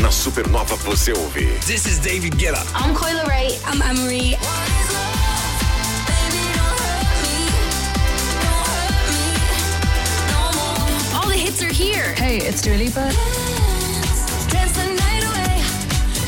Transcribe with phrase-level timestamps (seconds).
[0.00, 1.46] Na Supernova você ouve.
[1.66, 2.62] This is David Guetta.
[2.74, 3.58] I'm Coil Ray.
[3.64, 4.36] I'm Emery.
[11.14, 12.14] All the hits are here.
[12.16, 13.10] Hey, it's Dua Lipa.
[14.50, 15.62] Dance the night away.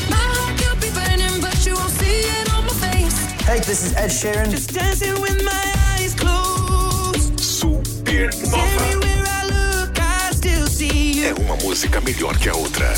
[0.09, 3.17] My heart could be burning, but you won't see it on my face.
[3.45, 4.49] Hey, this is Ed Sheeran.
[4.51, 7.37] Just dancing with my eyes closed.
[7.37, 8.57] Supernova.
[8.57, 12.93] Everywhere I look, I still see É uma música melhor que a outra.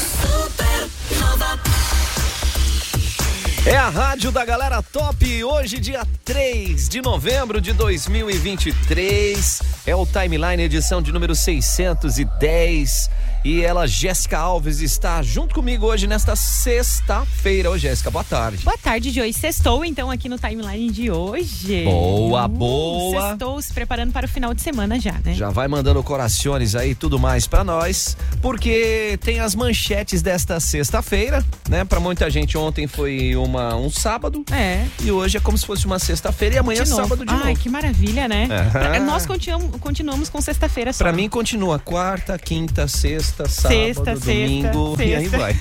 [3.64, 5.43] É a rádio da galera top.
[5.43, 9.61] Hoje, dia 3 de novembro de 2023.
[9.86, 13.07] É o Timeline, edição de número 610.
[13.43, 17.71] E ela, Jéssica Alves, está junto comigo hoje nesta sexta-feira.
[17.71, 18.63] Ô, Jéssica, boa tarde.
[18.63, 19.33] Boa tarde de hoje.
[19.33, 21.83] Sextou, então, aqui no timeline de hoje.
[21.85, 23.29] Boa, boa.
[23.29, 25.33] Sextou se preparando para o final de semana já, né?
[25.33, 31.43] Já vai mandando corações aí tudo mais pra nós, porque tem as manchetes desta sexta-feira,
[31.68, 31.83] né?
[31.83, 34.85] Pra muita gente ontem foi uma, um sábado É.
[35.01, 37.01] e hoje é como se fosse uma sexta-feira e amanhã é de novo.
[37.01, 37.59] sábado de Ai, novo.
[37.59, 38.47] que maravilha, né?
[38.51, 38.99] Aham.
[39.05, 41.03] Nós continuamos, continuamos com sexta-feira só.
[41.03, 45.37] Pra mim continua quarta, quinta, sexta, sábado, Sexta, domingo sexta, e aí sexta.
[45.37, 45.59] vai.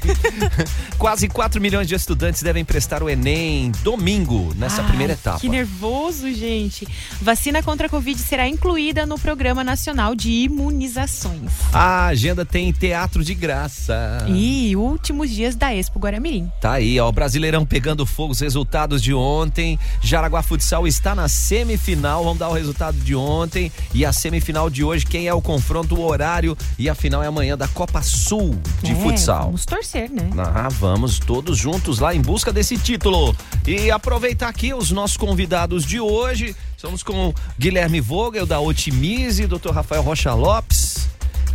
[0.98, 5.38] Quase 4 milhões de estudantes devem prestar o Enem domingo, nessa Ai, primeira etapa.
[5.40, 6.86] Que nervoso, gente.
[7.20, 11.50] Vacina contra a Covid será incluída no Programa Nacional de Imunizações.
[11.72, 14.24] A agenda tem teatro de graça.
[14.28, 16.50] E últimos dias da Expo Guaramirim.
[16.60, 19.78] Tá aí, ó, o Brasileirão pegando fogo, os resultados de ontem.
[20.02, 23.70] Jaraguá Futsal está na semifinal, vamos dar o resultado de ontem.
[23.94, 27.27] E a semifinal de hoje, quem é o confronto, o horário e a final é
[27.27, 29.44] amanhã da Copa Sul de É, futsal.
[29.44, 30.30] Vamos torcer, né?
[30.39, 33.36] Ah, vamos todos juntos lá em busca desse título.
[33.67, 36.56] E aproveitar aqui os nossos convidados de hoje.
[36.75, 39.72] Estamos com o Guilherme Vogel, da Otimize, Dr.
[39.72, 40.99] Rafael Rocha Lopes.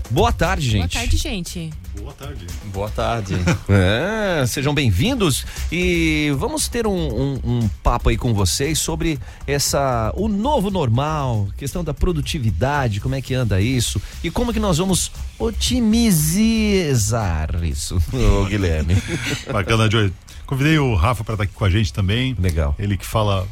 [0.09, 0.94] Boa tarde, gente.
[2.00, 2.53] Boa tarde, gente.
[2.72, 3.36] Boa tarde.
[3.67, 10.14] É, sejam bem-vindos e vamos ter um, um- um papo aí com vocês sobre essa
[10.16, 14.78] o novo normal, questão da produtividade, como é que anda isso e como que nós
[14.78, 16.44] vamos otimizar
[17.63, 18.96] isso, Ô, Guilherme.
[19.52, 20.13] Bacana, Joey.
[20.46, 22.35] Convidei o Rafa para estar aqui com a gente também.
[22.40, 22.75] Legal.
[22.78, 23.47] Ele que fala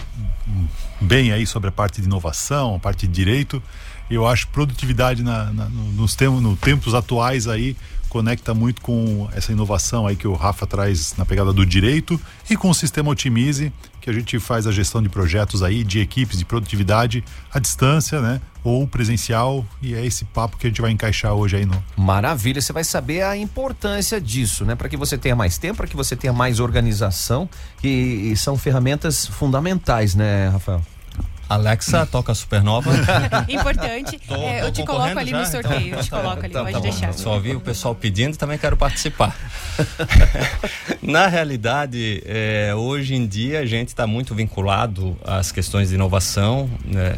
[0.48, 0.68] hum,
[1.02, 3.62] bem aí sobre a parte de inovação, a parte de direito.
[4.10, 7.76] Eu acho produtividade na, na- no- nos tempos, no tempos atuais aí
[8.10, 12.56] conecta muito com essa inovação aí que o Rafa traz na pegada do direito e
[12.56, 16.38] com o sistema Otimize, que a gente faz a gestão de projetos aí, de equipes
[16.38, 18.40] de produtividade à distância, né?
[18.64, 22.62] Ou presencial, e é esse papo que a gente vai encaixar hoje aí no, Maravilha,
[22.62, 24.76] você vai saber a importância disso, né?
[24.76, 27.50] Para que você tenha mais tempo, para que você tenha mais organização
[27.84, 30.84] e, e são ferramentas fundamentais, né, Rafael?
[31.50, 32.92] Alexa, toca Supernova.
[33.50, 34.18] Importante.
[34.28, 35.96] Tô- é, tô eu te coloco ali já, no sorteio.
[35.96, 36.20] Eu te então.
[36.22, 36.84] coloco ali, Então, pode tá bom.
[36.84, 37.14] deixar.
[37.14, 39.36] Só ouvi o pessoal pedindo e também quero participar.
[41.02, 46.70] Na realidade, é, hoje em dia a gente está muito vinculado às questões de inovação,
[46.86, 47.16] né?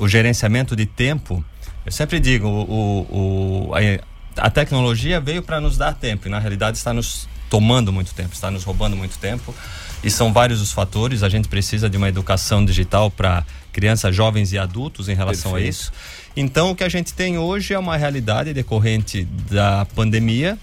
[0.00, 1.44] O gerenciamento de tempo.
[1.84, 6.38] Eu sempre digo, o, o- a, a tecnologia veio para nos dar tempo e na
[6.38, 9.54] realidade está nos tomando muito tempo, está nos roubando muito tempo.
[10.02, 11.22] E são vários os fatores.
[11.22, 15.66] A gente precisa de uma educação digital para crianças, jovens e adultos em relação Perfeito.
[15.66, 15.92] a isso.
[16.36, 20.58] Então, o que a gente tem hoje é uma realidade decorrente da pandemia,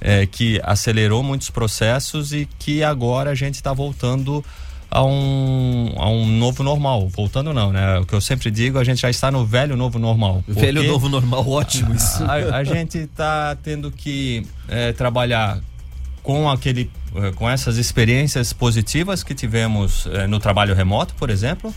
[0.00, 4.44] eh, que acelerou muitos processos e que agora a gente está voltando
[4.90, 7.08] a um, a um novo normal.
[7.08, 7.98] Voltando não, né?
[7.98, 10.44] O que eu sempre digo, a gente já está no velho novo normal.
[10.46, 12.24] Velho novo normal, ótimo isso.
[12.24, 15.60] A, a gente está tendo que eh, trabalhar
[16.26, 21.72] com aquele eh, com essas experiências positivas que tivemos eh, no trabalho remoto, por exemplo,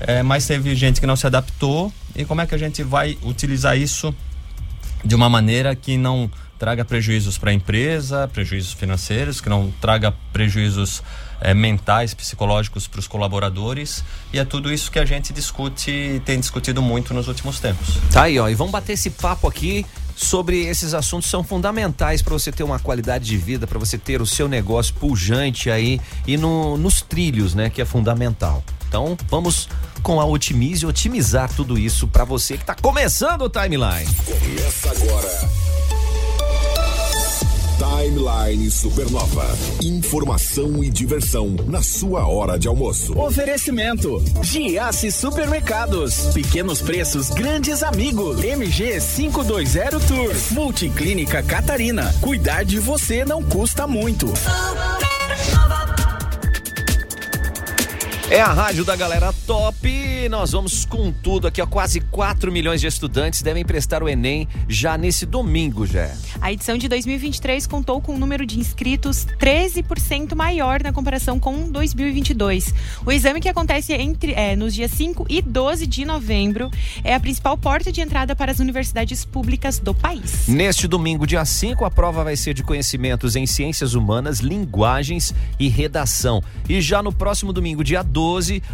[0.00, 3.18] eh, mas teve gente que não se adaptou e como é que a gente vai
[3.22, 4.14] utilizar isso
[5.04, 10.14] de uma maneira que não traga prejuízos para a empresa, prejuízos financeiros, que não traga
[10.32, 11.02] prejuízos
[11.56, 16.80] mentais, psicológicos para os colaboradores e é tudo isso que a gente discute, tem discutido
[16.80, 17.98] muito nos últimos tempos.
[18.12, 19.84] Tá aí, ó, e vamos bater esse papo aqui
[20.16, 24.20] sobre esses assuntos são fundamentais para você ter uma qualidade de vida, para você ter
[24.20, 28.62] o seu negócio pujante aí e no, nos trilhos, né, que é fundamental.
[28.88, 29.68] Então, vamos
[30.02, 34.12] com a Otimize otimizar tudo isso para você que tá começando o timeline.
[34.24, 35.50] Começa agora.
[37.82, 39.44] Timeline Supernova.
[39.82, 43.18] Informação e diversão na sua hora de almoço.
[43.18, 46.26] Oferecimento: Giasse Supermercados.
[46.32, 48.40] Pequenos preços, grandes amigos.
[48.40, 50.32] MG 520 Tour.
[50.52, 52.14] Multiclínica Catarina.
[52.20, 54.32] Cuidar de você não custa muito.
[58.32, 60.26] É a rádio da galera top.
[60.30, 61.66] Nós vamos com tudo aqui, ó.
[61.66, 66.10] Quase 4 milhões de estudantes devem prestar o Enem já nesse domingo, já.
[66.40, 71.70] A edição de 2023 contou com um número de inscritos 13% maior na comparação com
[71.70, 72.72] 2022.
[73.04, 76.70] O exame que acontece entre, é, nos dias 5 e 12 de novembro
[77.04, 80.48] é a principal porta de entrada para as universidades públicas do país.
[80.48, 85.68] Neste domingo, dia 5, a prova vai ser de conhecimentos em ciências humanas, linguagens e
[85.68, 86.42] redação.
[86.66, 88.21] E já no próximo domingo, dia 12,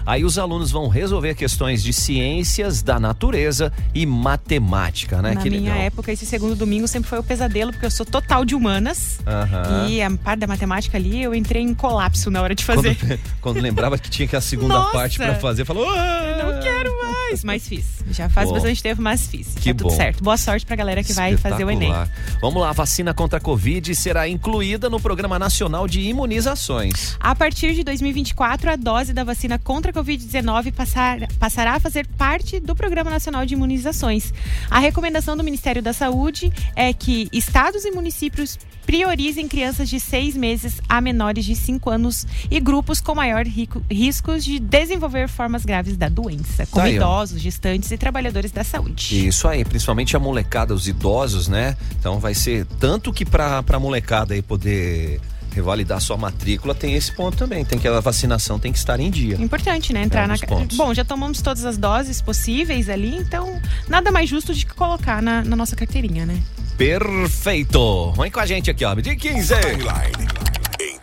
[0.06, 5.34] aí os alunos vão resolver questões de ciências da natureza e matemática, né?
[5.34, 5.86] Na que minha legal.
[5.86, 9.20] época, esse segundo domingo sempre foi o pesadelo, porque eu sou total de humanas.
[9.26, 9.88] Aham.
[9.88, 12.96] E a parte da matemática ali, eu entrei em colapso na hora de fazer.
[12.96, 14.92] Quando, quando lembrava que tinha que a segunda Nossa!
[14.92, 15.88] parte pra fazer, falou.
[15.88, 16.97] "Ah!" Não quero
[17.28, 17.84] mais, mas fiz.
[18.10, 18.54] Já faz Bom.
[18.54, 19.48] bastante tempo, mas fiz.
[19.54, 19.96] Que tá tudo bom.
[19.96, 20.22] certo.
[20.24, 21.92] Boa sorte pra galera que vai fazer o Enem.
[22.40, 27.16] Vamos lá, a vacina contra a Covid será incluída no Programa Nacional de Imunizações.
[27.20, 32.06] A partir de 2024, a dose da vacina contra a Covid-19 passar- passará a fazer
[32.06, 34.32] parte do Programa Nacional de Imunizações.
[34.70, 40.34] A recomendação do Ministério da Saúde é que estados e municípios priorizem crianças de seis
[40.34, 45.62] meses a menores de 5 anos e grupos com maior rico- riscos de desenvolver formas
[45.62, 47.17] graves da doença, como Tá ó.
[47.18, 49.26] Idosos, gestantes e trabalhadores da saúde.
[49.26, 51.76] Isso aí, principalmente a molecada, os idosos, né?
[51.98, 55.20] Então vai ser tanto que pra, pra molecada aí poder
[55.52, 57.64] revalidar sua matrícula, tem esse ponto também.
[57.64, 59.36] Tem que a vacinação tem que estar em dia.
[59.40, 60.02] Importante, né?
[60.02, 60.38] Entrar É, na.
[60.38, 60.76] pontos.
[60.76, 65.20] Bom, já tomamos todas as doses possíveis ali, então nada mais justo de que colocar
[65.20, 66.40] na, na nossa carteirinha, né?
[66.76, 68.12] Perfeito!
[68.12, 68.94] Vem com a gente aqui, ó.
[68.94, 69.54] De 15.
[69.60, 70.57] Timeline.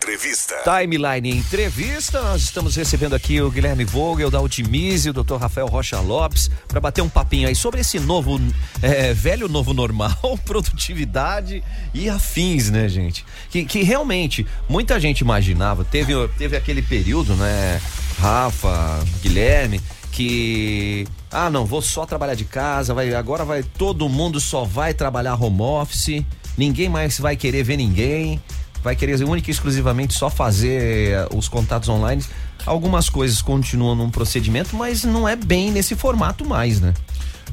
[0.06, 0.56] Entrevista.
[0.63, 5.38] Timeline Entrevista, nós estamos recebendo aqui o Guilherme Vogel da Otimize, o Dr.
[5.38, 8.40] Rafael Rocha Lopes, para bater um papinho aí sobre esse novo,
[8.84, 10.16] é, velho novo normal,
[10.46, 13.25] produtividade e afins, né, gente?
[13.50, 17.81] Que, que realmente muita gente imaginava, teve, teve aquele período, né,
[18.19, 19.81] Rafa, Guilherme,
[20.12, 24.94] que ah não vou só trabalhar de casa vai agora vai todo mundo só vai
[24.94, 26.24] trabalhar home office
[26.57, 28.40] ninguém mais vai querer ver ninguém
[28.85, 32.23] vai querer única e exclusivamente só fazer eh, os contatos online
[32.65, 36.93] algumas coisas continuam num procedimento mas não é bem nesse formato mais né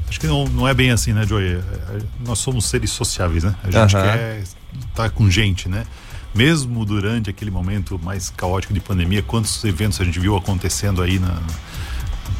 [0.07, 1.53] Acho que não, não é bem assim, né, Joey?
[1.53, 3.55] É, é, Nós somos seres sociáveis, né?
[3.63, 4.43] A gente quer
[4.89, 5.85] estar com gente, né?
[6.35, 11.17] Mesmo durante aquele momento mais caótico de pandemia, quantos eventos a gente viu acontecendo aí
[11.17, 11.41] na,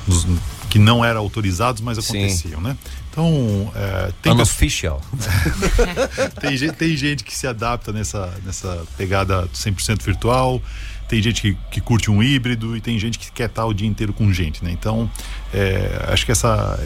[0.08, 0.28] nos-
[0.70, 2.18] que não eram autorizados, mas Sim.
[2.20, 2.78] aconteciam, né?
[3.14, 5.00] Então, é, tem, pessoas- unofficial
[6.42, 10.60] tem, gente, tem gente que se adapta nessa, nessa pegada 100% virtual,
[11.08, 13.88] tem gente que, que curte um híbrido e tem gente que quer estar o dia
[13.88, 14.72] inteiro com gente, né?
[14.72, 15.08] Então,
[15.54, 16.80] é, acho que essa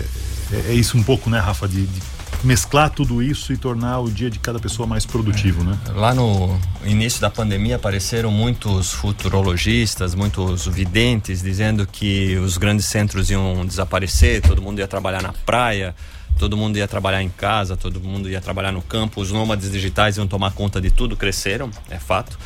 [0.51, 2.01] é, é isso um pouco, né, Rafa, de, de
[2.43, 5.77] mesclar tudo isso e tornar o dia de cada pessoa mais produtivo, né?
[5.95, 13.29] Lá no início da pandemia apareceram muitos futurologistas, muitos videntes dizendo que os grandes centros
[13.29, 15.95] iam desaparecer, todo mundo ia trabalhar na praia,
[16.37, 20.17] todo mundo ia trabalhar em casa, todo mundo ia trabalhar no campo, os nômades digitais
[20.17, 22.37] iam tomar conta de tudo, cresceram, é fato.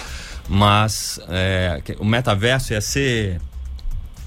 [0.47, 3.39] Mas é, o metaverso ia ser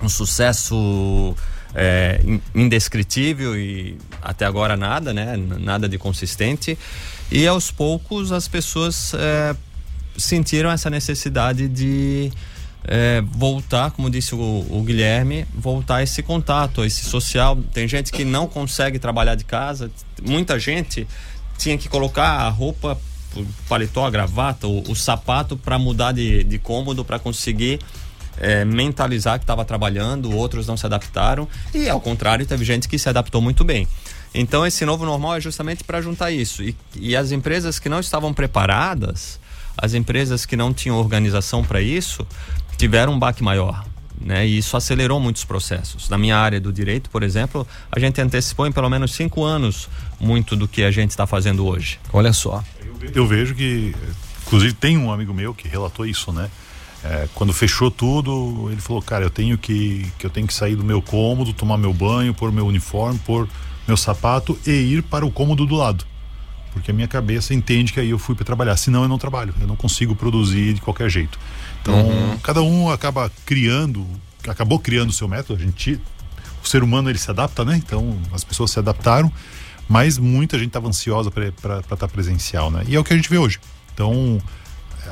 [0.03, 1.35] um sucesso
[1.75, 5.37] é, in- indescritível e até agora nada, né?
[5.37, 6.79] Nada de consistente.
[7.31, 9.57] E aos poucos as pessoas é,
[10.17, 12.31] sentiram essa necessidade de
[12.85, 17.57] é, voltar, como disse o, o Guilherme, voltar esse contato, esse social.
[17.73, 19.91] Tem gente que não consegue trabalhar de casa,
[20.23, 21.07] muita gente
[21.57, 22.99] tinha que colocar a roupa,
[23.35, 27.81] o paletó, a gravata, o, o sapato para mudar de, de cômodo, para conseguir
[28.39, 32.99] é, mentalizar que estava trabalhando, outros não se adaptaram e ao contrário teve gente que
[32.99, 33.89] se adaptou muito bem.
[34.35, 38.01] Então esse novo normal é justamente para juntar isso e, e as empresas que não
[38.01, 39.39] estavam preparadas,
[39.77, 42.27] as empresas que não tinham organização para isso,
[42.77, 43.85] tiveram um baque maior.
[44.21, 44.47] Né?
[44.47, 46.09] E isso acelerou muitos processos.
[46.09, 49.89] Na minha área do direito, por exemplo, a gente antecipou em pelo menos cinco anos
[50.19, 51.99] muito do que a gente está fazendo hoje.
[52.13, 52.65] olha só
[53.15, 53.95] Eu vejo que,
[54.47, 56.49] inclusive, tem um amigo meu que relatou isso, né?
[57.05, 60.75] É, quando fechou tudo, ele falou, cara, eu tenho que, que eu tenho que sair
[60.75, 63.47] do meu cômodo, tomar meu banho, pôr meu uniforme, pôr
[63.87, 66.07] meu sapato e ir para o cômodo do lado.
[66.73, 69.55] Porque a minha cabeça entende que aí eu fui para trabalhar, senão eu não trabalho,
[69.61, 71.39] eu não consigo produzir de qualquer jeito.
[71.85, 74.07] Então, cada um acaba criando,
[74.49, 76.01] acabou criando o seu método, a gente
[76.65, 77.77] o ser humano ele se adapta, né?
[77.77, 79.31] Então as pessoas se adaptaram,
[79.87, 82.85] mas muita gente estava ansiosa para estar presencial, né?
[82.89, 83.61] E é o que a gente vê hoje.
[83.93, 84.41] Então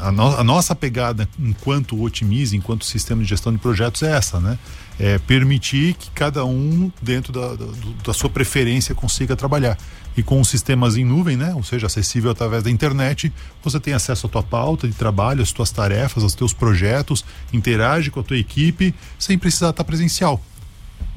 [0.00, 4.40] a, no- a nossa pegada enquanto Otimize, enquanto sistema de gestão de projetos é essa,
[4.40, 4.58] né?
[4.98, 7.66] É permitir que cada um dentro da, da,
[8.02, 9.76] da sua preferência consiga trabalhar.
[10.16, 11.54] E com os sistemas em nuvem, né?
[11.54, 15.52] Ou seja, acessível através da internet, você tem acesso à tua pauta de trabalho, às
[15.52, 20.40] tuas tarefas, aos teus projetos, interage com a tua equipe sem precisar estar presencial.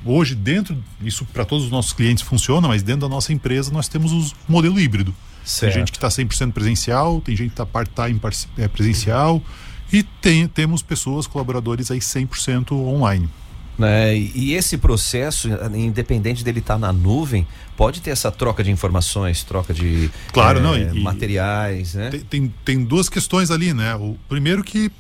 [0.06, 3.88] Hoje, dentro, isso para todos os nossos clientes funciona, mas dentro da nossa empresa nós
[3.88, 5.14] temos o modelo híbrido.
[5.44, 5.74] Certo.
[5.74, 8.20] Tem gente que está 100% presencial, tem gente que está part-time
[8.58, 9.42] é, presencial
[9.92, 13.30] e tem, temos pessoas, colaboradores aí 100% online.
[13.78, 14.16] Né?
[14.18, 19.74] E esse processo, independente dele estar na nuvem, pode ter essa troca de informações, troca
[19.74, 22.10] de Claro, eh, não, e- materiais, né?
[22.10, 23.96] Tem, tem, tem duas questões ali, né?
[23.96, 24.92] O primeiro que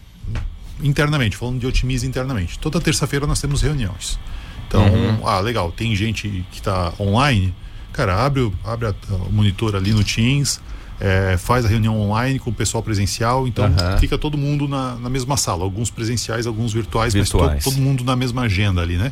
[0.84, 4.20] internamente, falando de otimize internamente, toda terça-feira nós temos reuniões.
[4.67, 5.27] Então, Uhum.
[5.27, 7.53] ah, legal, tem gente que está online,
[7.94, 10.60] cara, abre, abre o monitor ali no Teams,
[10.99, 13.97] é, faz a reunião online com o pessoal presencial, então Aham.
[13.99, 17.53] fica todo mundo na, na mesma sala, alguns presenciais, alguns virtuais, Virtuais.
[17.55, 19.11] mas to- todo mundo na mesma agenda ali, né?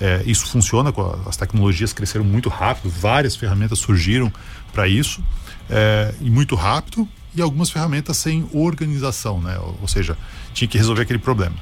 [0.00, 0.92] É, isso funciona,
[1.26, 4.32] as tecnologias cresceram muito rápido, várias ferramentas surgiram
[4.72, 5.20] para isso,
[5.68, 9.58] é, e muito rápido, e algumas ferramentas sem organização, né?
[9.58, 10.16] Ou, ou seja,
[10.54, 11.54] tinha que resolver aquele problema.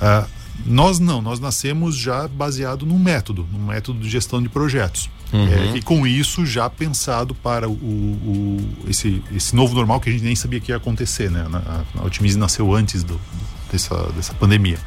[0.00, 0.26] Ah,
[0.64, 5.10] nós não, nós nascemos já baseado num método, num método de gestão de projetos.
[5.32, 10.12] É, e com isso já pensado para o, o- esse, esse novo normal que a
[10.12, 11.44] gente nem sabia que ia acontecer, né?
[11.52, 12.04] A, a
[12.38, 13.20] nasceu antes do,
[13.70, 14.78] dessa, dessa pandemia.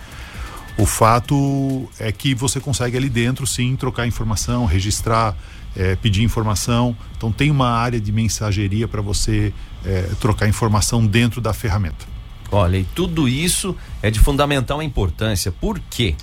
[0.78, 5.36] O fato é que você consegue ali dentro, sim, trocar informação, registrar,
[5.76, 6.96] eh, pedir informação.
[7.18, 9.54] Então, tem uma área de mensageria para você
[9.86, 12.06] eh, trocar informação dentro da ferramenta.
[12.51, 15.51] Olha, e tudo isso é de fundamental importância.
[15.51, 16.15] Por quê?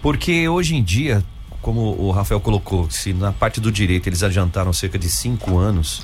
[0.00, 1.24] Porque hoje em dia,
[1.60, 6.02] como o Rafael colocou, se na parte do direito eles adiantaram cerca de cinco anos,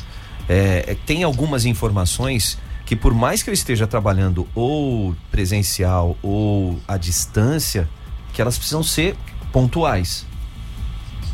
[0.48, 6.78] é, é, tem algumas informações que por mais que eu esteja trabalhando ou presencial ou
[6.86, 7.88] à distância,
[8.32, 9.16] que elas precisam ser
[9.52, 10.26] pontuais.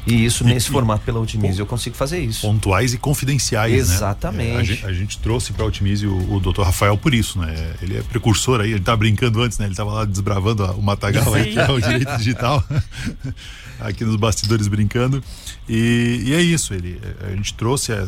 [0.07, 2.41] E isso E- nesse e- formato pela Otimize eu consigo fazer isso.
[2.43, 3.95] Pontuais e confidenciais, né?
[3.95, 4.51] Exatamente.
[4.51, 6.63] É, a, gente, a gente trouxe para a Otimize o, o Dr.
[6.63, 7.75] Rafael por isso, né?
[7.83, 9.67] Ele é precursor aí, ele tá brincando antes, né?
[9.67, 12.65] Ele tava lá desbravando a- o Matagal aí, que é o direito digital.
[13.81, 15.23] aqui nos bastidores brincando.
[15.69, 18.07] E, e é isso, ele, a gente trouxe é,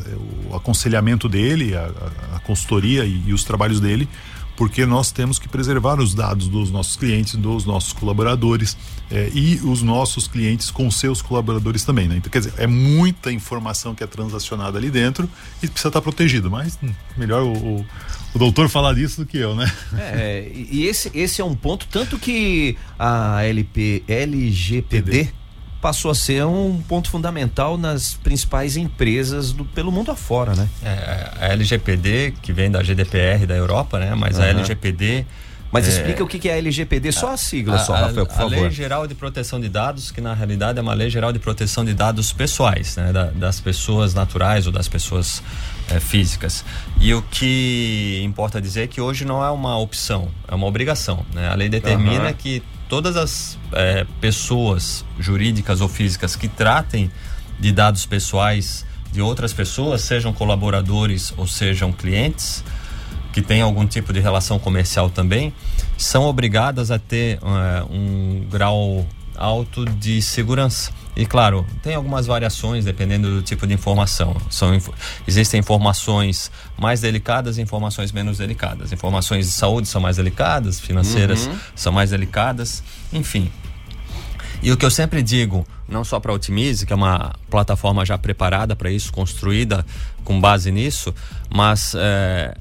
[0.51, 1.83] o aconselhamento dele, a,
[2.33, 4.09] a- a consultoria e, e os trabalhos dele,
[4.63, 8.77] porque nós temos que preservar os dados dos nossos clientes, dos nossos colaboradores
[9.11, 12.07] é, e os nossos clientes com seus colaboradores também.
[12.07, 12.19] Né?
[12.19, 15.29] Então, quer dizer, é muita informação que é transacionada ali dentro
[15.61, 16.49] e precisa estar protegido.
[16.49, 17.87] Mas hum, melhor o, o,
[18.35, 19.69] o doutor falar disso do que eu, né?
[19.99, 25.29] É, e e esse, esse é um ponto, tanto que a LP, LGPD
[25.83, 30.69] passou a ser um ponto fundamental nas principais empresas do, pelo mundo afora, né?
[30.83, 34.15] É, a LGPD, que vem da GDPR da Europa, né?
[34.15, 34.51] Mas a Aham.
[34.61, 35.27] LGPD.
[35.73, 38.41] Mas é, explica o que é a LGPD, só a sigla só, a, Rafael, por
[38.41, 38.71] a Lei favor.
[38.71, 41.95] Geral de Proteção de Dados, que na realidade é uma lei geral de proteção de
[41.95, 45.43] dados pessoais, né, da- das pessoas naturais ou das pessoas
[45.91, 46.63] eh, físicas.
[47.01, 51.25] E o que importa dizer é que hoje não é uma opção, é uma obrigação.
[51.35, 51.49] Né?
[51.49, 52.33] A lei determina Aham.
[52.35, 57.11] que todas as eh, pessoas jurídicas ou físicas que tratem
[57.59, 62.63] de dados pessoais de outras pessoas, sejam colaboradores ou sejam clientes,
[63.33, 65.55] que têm algum tipo de relação comercial também,
[65.97, 69.07] são obrigadas a ter eh, um grau
[69.39, 70.93] alto de segurança.
[71.15, 74.35] E claro, tem algumas variações dependendo do tipo de informação.
[74.49, 74.79] São,
[75.27, 78.93] existem informações mais delicadas e informações menos delicadas.
[78.93, 83.51] Informações de saúde são mais delicadas, financeiras são mais delicadas, enfim.
[84.63, 88.07] E o que eu sempre digo, não só para a Otimize, que é uma plataforma
[88.07, 89.85] já preparada para isso, construída
[90.25, 91.13] com base nisso,
[91.51, 92.57] mas é,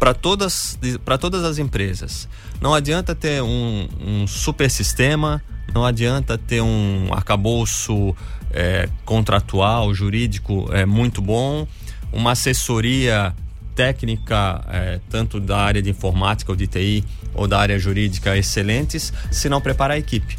[0.00, 0.78] para todas,
[1.20, 2.28] todas as empresas.
[2.60, 5.40] Não adianta ter um, um super sistema,
[5.74, 8.14] não adianta ter um arcabouço
[8.52, 11.66] é, contratual, jurídico é, muito bom,
[12.12, 13.34] uma assessoria
[13.74, 19.12] técnica, é, tanto da área de informática ou de TI ou da área jurídica excelentes,
[19.30, 20.36] se não preparar a equipe.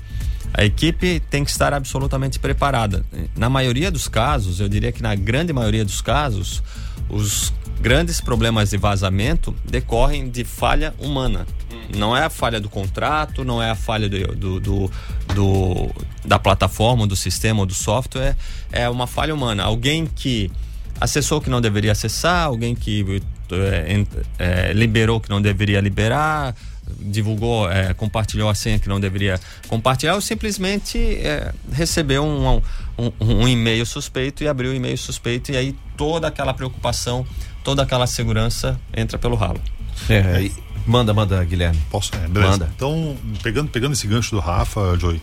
[0.53, 3.05] A equipe tem que estar absolutamente preparada.
[3.35, 6.61] Na maioria dos casos, eu diria que na grande maioria dos casos,
[7.09, 11.47] os grandes problemas de vazamento decorrem de falha humana.
[11.95, 14.91] Não é a falha do contrato, não é a falha do, do, do-
[15.35, 15.91] do-
[16.25, 18.35] da plataforma, do sistema ou do software,
[18.71, 19.63] é uma falha humana.
[19.63, 20.51] Alguém que
[20.99, 23.21] acessou o que não deveria acessar, alguém que
[23.51, 24.05] é,
[24.39, 26.55] é, liberou o que não deveria liberar,
[26.99, 32.61] divulgou, é, compartilhou a senha que não deveria compartilhar, ou simplesmente é, recebeu um,
[32.97, 37.25] um, um e-mail suspeito e abriu o e-mail suspeito, e aí toda aquela preocupação
[37.63, 39.61] toda aquela segurança entra pelo ralo.
[40.09, 40.49] É,
[40.91, 41.79] manda, manda, Guilherme.
[41.89, 42.11] Posso?
[42.15, 42.51] É, beleza.
[42.51, 42.71] Manda.
[42.75, 45.21] Então, pegando, pegando esse gancho do Rafa, Joey,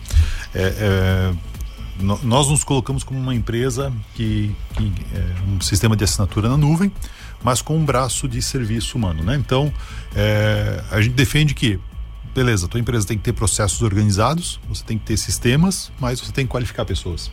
[0.54, 1.32] é, é,
[2.00, 6.56] no- nós nos colocamos como uma empresa que, que é um sistema de assinatura na
[6.56, 6.90] nuvem,
[7.42, 9.36] mas com um braço de serviço humano, né?
[9.36, 9.72] Então,
[10.16, 11.78] é, a gente defende que
[12.34, 16.20] beleza, a tua empresa tem que ter processos organizados, você tem que ter sistemas, mas
[16.20, 17.30] você tem que qualificar pessoas.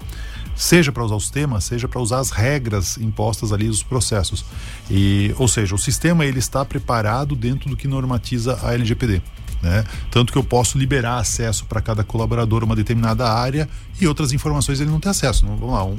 [0.56, 4.46] Seja para usar o sistema, seja para usar as regras impostas ali dos processos.
[4.90, 9.22] E, ou seja, o sistema ele está preparado dentro do que normatiza a LGPD.
[9.62, 9.84] Né?
[10.12, 13.68] Tanto que eu posso liberar acesso para cada colaborador uma determinada área
[14.00, 15.44] e outras informações ele não tem acesso.
[15.46, 15.92] Não- vamos lá, um,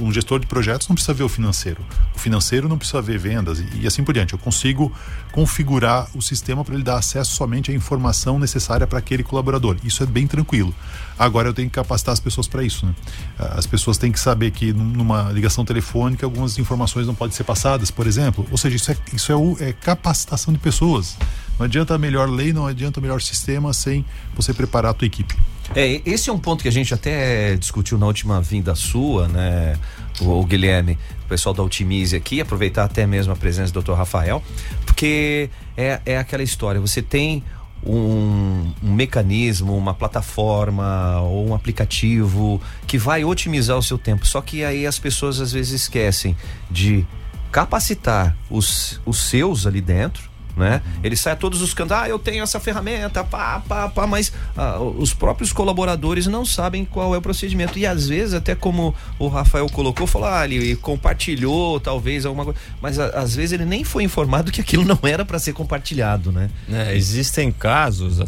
[0.00, 1.80] um- um gestor de projetos não precisa ver o financeiro.
[2.14, 4.32] O financeiro não precisa ver vendas e, e assim por diante.
[4.32, 4.92] Eu consigo
[5.30, 9.76] configurar o sistema para ele dar acesso somente à informação necessária para aquele colaborador.
[9.84, 10.74] Isso é bem tranquilo.
[11.18, 12.86] Agora eu tenho que capacitar as pessoas para isso.
[12.86, 12.94] Né?
[13.38, 17.44] As pessoas têm que saber que num- numa ligação telefônica algumas informações não podem ser
[17.44, 18.46] passadas, por exemplo.
[18.50, 21.16] Ou seja, isso é, isso é, o- é capacitação de pessoas.
[21.58, 25.06] Não adianta a melhor lei, não adianta o melhor sistema sem você preparar a tua
[25.06, 25.34] equipe.
[25.74, 29.76] É, esse é um ponto que a gente até discutiu na última vinda sua, né,
[30.20, 33.92] o, o Guilherme, o pessoal da Otimize aqui, aproveitar até mesmo a presença do Dr.
[33.92, 34.42] Rafael,
[34.84, 37.42] porque é, é aquela história, você tem
[37.84, 44.40] um, um mecanismo, uma plataforma ou um aplicativo que vai otimizar o seu tempo, só
[44.40, 46.36] que aí as pessoas às vezes esquecem
[46.70, 47.04] de
[47.50, 50.80] capacitar os, os seus ali dentro, né?
[51.04, 54.32] Ele sai a todos os cantos, ah, eu tenho essa ferramenta, pá, pá, pá, mas
[54.56, 57.78] ah, os próprios colaboradores não sabem qual é o procedimento.
[57.78, 62.58] E às vezes, até como o Rafael colocou, falou, ah, ele compartilhou, talvez alguma coisa,
[62.80, 66.32] mas a- às vezes ele nem foi informado que aquilo não era para ser compartilhado,
[66.32, 66.48] né?
[66.72, 68.22] É, existem casos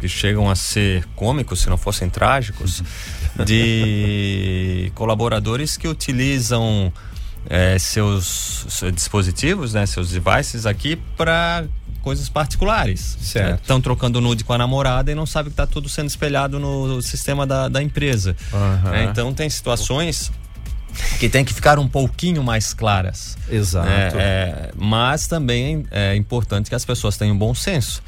[0.00, 2.82] que chegam a ser cômicos, se não fossem trágicos,
[3.44, 6.92] de colaboradores que utilizam
[7.48, 11.64] é, seus, seus dispositivos, né, seus devices aqui para
[12.02, 13.16] coisas particulares.
[13.60, 17.00] Estão trocando nude com a namorada e não sabem que está tudo sendo espelhado no
[17.00, 18.36] sistema da, da empresa.
[18.52, 18.94] Aham.
[18.94, 20.32] É, então tem situações
[21.18, 23.36] que tem que ficar um pouquinho mais claras.
[23.48, 23.88] Exato.
[23.88, 28.02] É, é, mas também é importante que as pessoas tenham bom senso.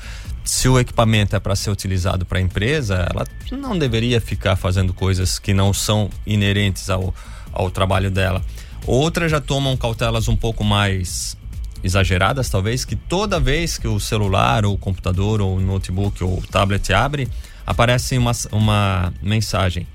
[0.44, 4.92] Se o equipamento é para ser utilizado para a empresa, ela não deveria ficar fazendo
[4.92, 7.14] coisas que não são inerentes ao,
[7.50, 8.42] ao trabalho dela.
[8.86, 11.36] Outras já tomam cautelas um pouco mais
[11.82, 16.38] exageradas, talvez, que toda vez que o celular, ou o computador, ou o notebook, ou
[16.38, 17.28] o tablet abre,
[17.66, 19.86] aparece uma, uma mensagem.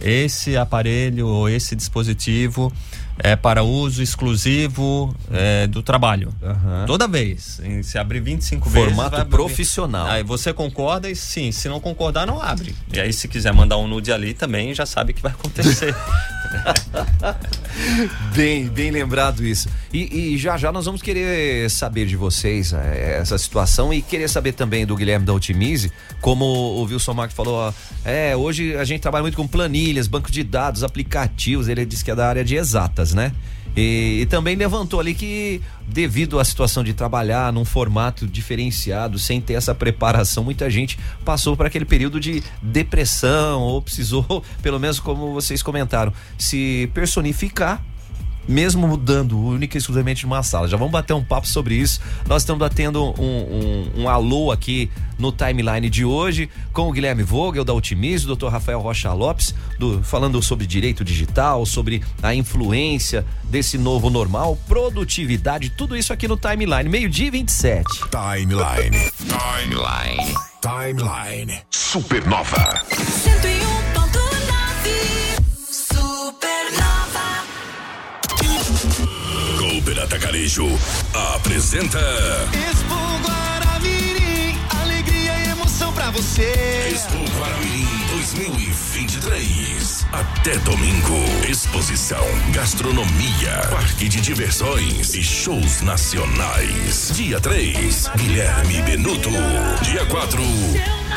[0.00, 2.72] Esse aparelho ou esse dispositivo
[3.18, 6.32] é para uso exclusivo é, do trabalho.
[6.42, 6.84] Aham.
[6.86, 7.60] Toda vez.
[7.62, 8.88] Em- Se abrir 25 vezes.
[8.88, 9.30] Formato vai abrir.
[9.36, 10.06] profissional.
[10.08, 12.74] Aí você concorda e sim, se não concordar, não abre.
[12.92, 15.94] E aí, se quiser mandar um nude ali também, já sabe o que vai acontecer.
[18.34, 19.68] Bem, bem lembrado isso.
[19.92, 24.28] E, e já já nós vamos querer saber de vocês eh, essa situação e querer
[24.28, 27.72] saber também do Guilherme da Otimize, como o Wilson Marques falou, ó,
[28.04, 32.10] é, hoje a gente trabalha muito com planilhas, banco de dados, aplicativos, ele disse que
[32.10, 32.56] é da área de
[33.04, 33.32] exatas, né?
[33.76, 39.40] E, e também levantou ali que, devido à situação de trabalhar num formato diferenciado, sem
[39.40, 45.00] ter essa preparação, muita gente passou por aquele período de depressão ou precisou, pelo menos
[45.00, 47.84] como vocês comentaram, se personificar
[48.48, 50.68] mesmo mudando única e exclusivamente numa sala.
[50.68, 52.00] Já vamos bater um papo sobre isso.
[52.26, 53.22] Nós estamos batendo um,
[53.96, 58.34] um, um alô aqui no timeline de hoje com o Guilherme Vogel, da Otimize, o
[58.34, 58.48] Dr.
[58.48, 65.70] Rafael Rocha Lopes, do- falando sobre direito digital, sobre a influência desse novo normal, produtividade,
[65.70, 66.88] tudo isso aqui no timeline.
[66.88, 67.84] Meio-dia e 27.
[68.10, 69.10] Timeline.
[69.18, 70.34] Timeline.
[70.60, 71.60] Timeline.
[71.70, 72.82] Supernova.
[72.90, 73.63] 101.9
[79.94, 80.66] Cooper Atacarejo
[81.34, 81.98] apresenta
[82.70, 86.52] Expo Guaramirim, alegria e emoção pra você.
[86.92, 90.06] Expo Guaramirim 2023.
[90.12, 91.14] Até domingo.
[91.48, 97.12] Exposição, gastronomia, parque de diversões e shows nacionais.
[97.14, 99.30] Dia 3, Guilherme Benuto.
[99.82, 100.42] Dia 4,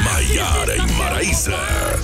[0.03, 1.57] Maiara e Maraísa.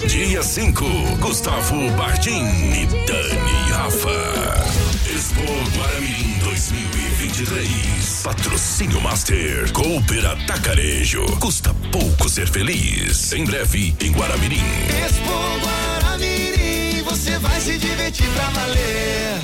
[0.07, 0.85] Dia 5,
[1.19, 4.92] Gustavo Bardim e Dani Rafa.
[5.13, 5.43] Expo
[5.77, 8.23] Guaramirim 2023.
[8.23, 9.71] Patrocínio Master.
[9.71, 11.23] Cooper Atacarejo.
[11.39, 13.31] Custa pouco ser feliz.
[13.31, 14.63] Em breve, em Guaramirim.
[15.05, 19.39] Expo Guaramirim, você vai se divertir pra valer.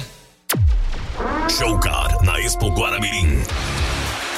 [1.56, 3.40] Showcar na Expo Guaramirim.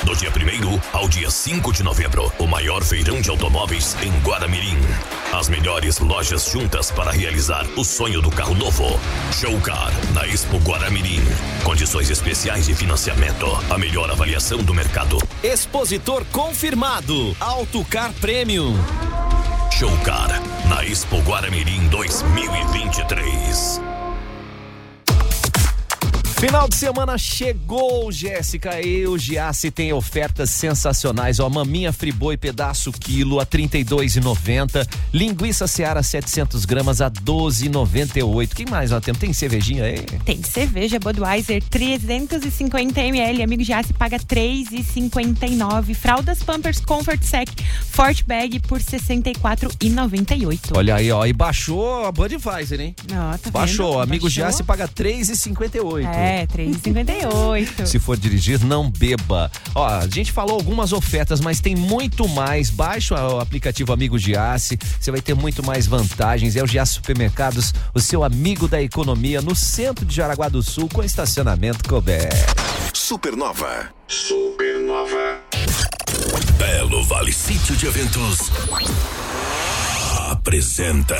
[0.05, 4.77] Do dia 1 ao dia 5 de novembro, o maior feirão de automóveis em Guaramirim.
[5.31, 8.99] As melhores lojas juntas para realizar o sonho do carro novo.
[9.31, 11.21] Showcar na Expo Guaramirim.
[11.63, 13.45] Condições especiais de financiamento.
[13.69, 15.17] A melhor avaliação do mercado.
[15.43, 17.35] Expositor confirmado.
[17.39, 18.75] Autocar Premium.
[19.71, 23.90] Showcar na Expo Guaramirim 2023.
[26.41, 28.81] Final de semana chegou, Jéssica.
[28.81, 31.39] Eu, Giasse, tem ofertas sensacionais.
[31.39, 34.87] Ó, maminha friboi pedaço quilo a 32,90.
[35.13, 38.55] Linguiça Seara 700 gramas a 12,98.
[38.55, 39.19] Quem mais nós temos?
[39.21, 39.99] Tem cervejinha aí?
[40.25, 43.43] Tem cerveja Budweiser 350 ml.
[43.43, 45.93] Amigo Giasse paga 3,59.
[45.93, 47.49] Fraldas Pampers Comfort Sec
[47.91, 50.75] Fort Bag por 64,98.
[50.75, 51.23] Olha aí, ó.
[51.23, 52.95] E baixou a Budweiser, hein?
[53.11, 53.91] Ó, tá Baixou.
[53.91, 54.01] vendo?
[54.01, 54.27] Amigo.
[54.27, 56.07] Giasse paga 3,58.
[56.07, 57.85] É, 3,58.
[57.85, 59.51] Se for dirigir, não beba.
[59.75, 62.69] Ó, a gente falou algumas ofertas, mas tem muito mais.
[62.69, 66.55] Baixa o aplicativo Amigo Giasse, você vai ter muito mais vantagens.
[66.55, 70.89] É o Giasse Supermercados, o seu amigo da economia, no centro de Jaraguá do Sul,
[70.91, 72.35] com estacionamento coberto.
[72.93, 73.89] Supernova.
[74.07, 75.39] Supernova.
[76.57, 78.51] Belo Vale Sítio de Eventos
[80.31, 81.17] apresenta.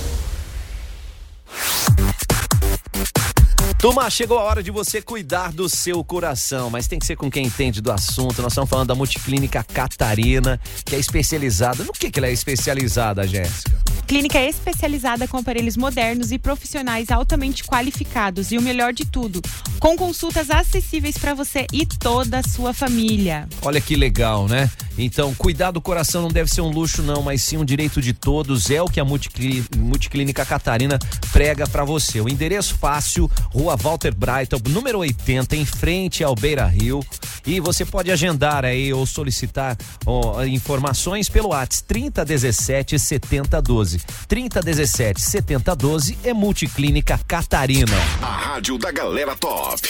[3.78, 7.30] Turma, chegou a hora de você cuidar do seu coração, mas tem que ser com
[7.30, 8.42] quem entende do assunto.
[8.42, 11.84] Nós estamos falando da Multiclínica Catarina, que é especializada.
[11.84, 13.78] No que, que ela é especializada, Jéssica?
[14.08, 18.50] Clínica especializada com aparelhos modernos e profissionais altamente qualificados.
[18.50, 19.42] E o melhor de tudo,
[19.78, 23.46] com consultas acessíveis para você e toda a sua família.
[23.60, 24.70] Olha que legal, né?
[24.96, 28.12] Então, cuidar do coração não deve ser um luxo, não, mas sim um direito de
[28.12, 28.68] todos.
[28.70, 30.98] É o que a Multiclí- Multiclínica Catarina
[31.30, 32.20] prega pra você.
[32.20, 37.04] O endereço fácil, Rua Walter Brighton, número 80, em frente ao Beira Rio.
[37.46, 43.97] E você pode agendar aí ou solicitar ó, informações pelo WhatsApp 3017 7012.
[44.26, 47.92] 3017 7012 é Multiclínica Catarina.
[48.22, 49.88] A rádio da galera top.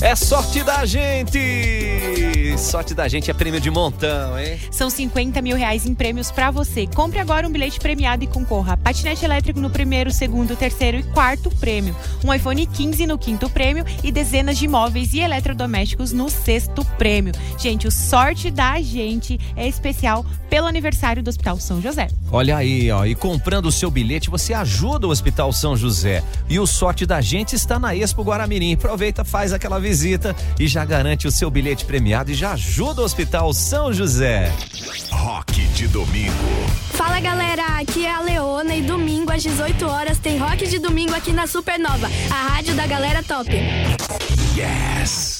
[0.00, 2.25] É sorte da gente!
[2.56, 4.58] Sorte da gente é prêmio de montão, hein?
[4.70, 6.86] São 50 mil reais em prêmios para você.
[6.86, 11.50] Compre agora um bilhete premiado e concorra patinete elétrico no primeiro, segundo, terceiro e quarto
[11.50, 11.94] prêmio.
[12.24, 17.34] Um iPhone 15 no quinto prêmio e dezenas de móveis e eletrodomésticos no sexto prêmio.
[17.58, 22.08] Gente, o sorte da gente é especial pelo aniversário do Hospital São José.
[22.30, 26.22] Olha aí, ó, e comprando o seu bilhete, você ajuda o Hospital São José.
[26.48, 28.74] E o sorte da gente está na Expo Guaramirim.
[28.74, 33.04] Aproveita, faz aquela visita e já garante o seu bilhete premiado e já ajuda o
[33.04, 34.52] Hospital São José.
[35.10, 36.32] Rock de domingo.
[36.92, 41.14] Fala galera, aqui é a Leona e domingo às 18 horas tem rock de domingo
[41.14, 43.50] aqui na Supernova, a rádio da galera top.
[44.56, 45.35] Yes.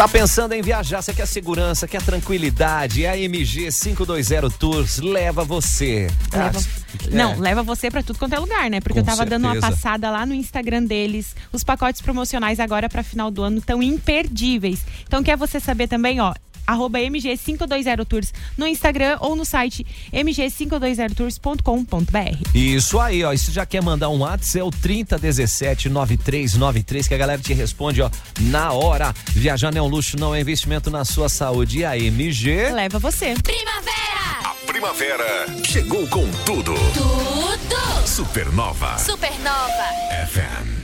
[0.00, 3.06] Tá pensando em viajar, você quer segurança, quer tranquilidade?
[3.06, 6.06] A MG 520 Tours leva você.
[6.32, 6.58] Leva.
[6.58, 7.36] Ah, Não, É.
[7.36, 8.80] leva você pra tudo quanto é lugar, né?
[8.80, 9.72] Porque Com eu tava dando uma certeza.
[9.72, 11.36] passada lá no Instagram deles.
[11.52, 14.80] Os pacotes promocionais agora pra final do ano estão imperdíveis.
[15.06, 16.32] Então quer você saber também, ó,
[16.78, 22.50] MG520Tours no Instagram ou no site mg520tours.com.br.
[22.54, 23.32] Isso aí, ó.
[23.32, 28.02] E se já quer mandar um WhatsApp, é o 3017-9393, que a galera te responde,
[28.02, 29.14] ó, na hora.
[29.30, 31.78] Viajar não é um luxo, não é investimento na sua saúde.
[31.78, 32.70] E a MG.
[32.70, 33.34] Leva você.
[33.42, 34.54] Primavera!
[34.66, 36.74] Primavera chegou com tudo.
[36.94, 38.06] Tudo!
[38.06, 39.84] Supernova Supernova!
[40.26, 40.79] FM.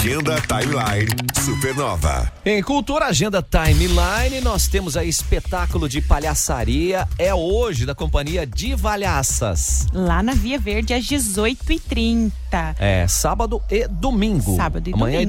[0.00, 2.32] Agenda Timeline Supernova.
[2.42, 7.06] Em Cultura Agenda Timeline, nós temos aí espetáculo de palhaçaria.
[7.18, 9.86] É hoje da companhia de Valhaças.
[9.92, 12.32] Lá na Via Verde às 18h30.
[12.78, 14.56] É, sábado e domingo.
[14.56, 15.22] Sábado e Amanhã domingo.
[15.22, 15.26] e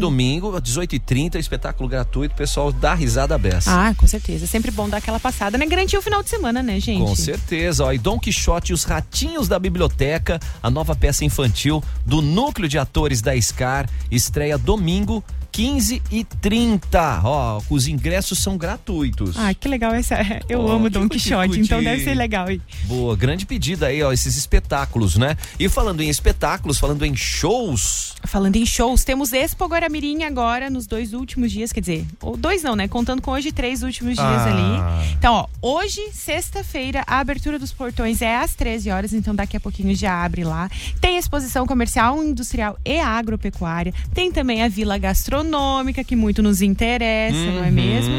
[0.50, 2.34] domingo, às 18h30, espetáculo gratuito.
[2.34, 3.70] O pessoal dá risada beça.
[3.70, 4.48] Ah, com certeza.
[4.48, 5.66] Sempre bom dar aquela passada, né?
[5.66, 7.04] Garantir o final de semana, né, gente?
[7.04, 7.92] Com certeza, ó.
[7.92, 12.78] E Dom Quixote e os Ratinhos da Biblioteca, a nova peça infantil do núcleo de
[12.78, 17.22] atores da SCAR, estreia domingo, 15 e 30.
[17.24, 19.36] Ó, os ingressos são gratuitos.
[19.38, 20.16] Ah, que legal essa.
[20.48, 22.48] Eu Ó, amo Dom Quixote, então deve ser legal.
[22.48, 22.62] aí.
[22.86, 25.36] Boa, grande pedida aí, ó, esses espetáculos, né?
[25.60, 30.86] E falando em espetáculos, falando em shows, Falando em shows, temos Expo Guaramirim agora nos
[30.86, 32.88] dois últimos dias, quer dizer, ou dois não, né?
[32.88, 34.46] Contando com hoje três últimos dias Ah.
[34.46, 35.14] ali.
[35.18, 39.60] Então, ó, hoje, sexta-feira, a abertura dos portões é às 13 horas, então daqui a
[39.60, 40.70] pouquinho já abre lá.
[41.02, 43.92] Tem exposição comercial, industrial e agropecuária.
[44.14, 44.98] Tem também a Vila
[45.42, 47.72] Gastronômica, que muito nos interessa, não é Uhum.
[47.72, 48.12] mesmo?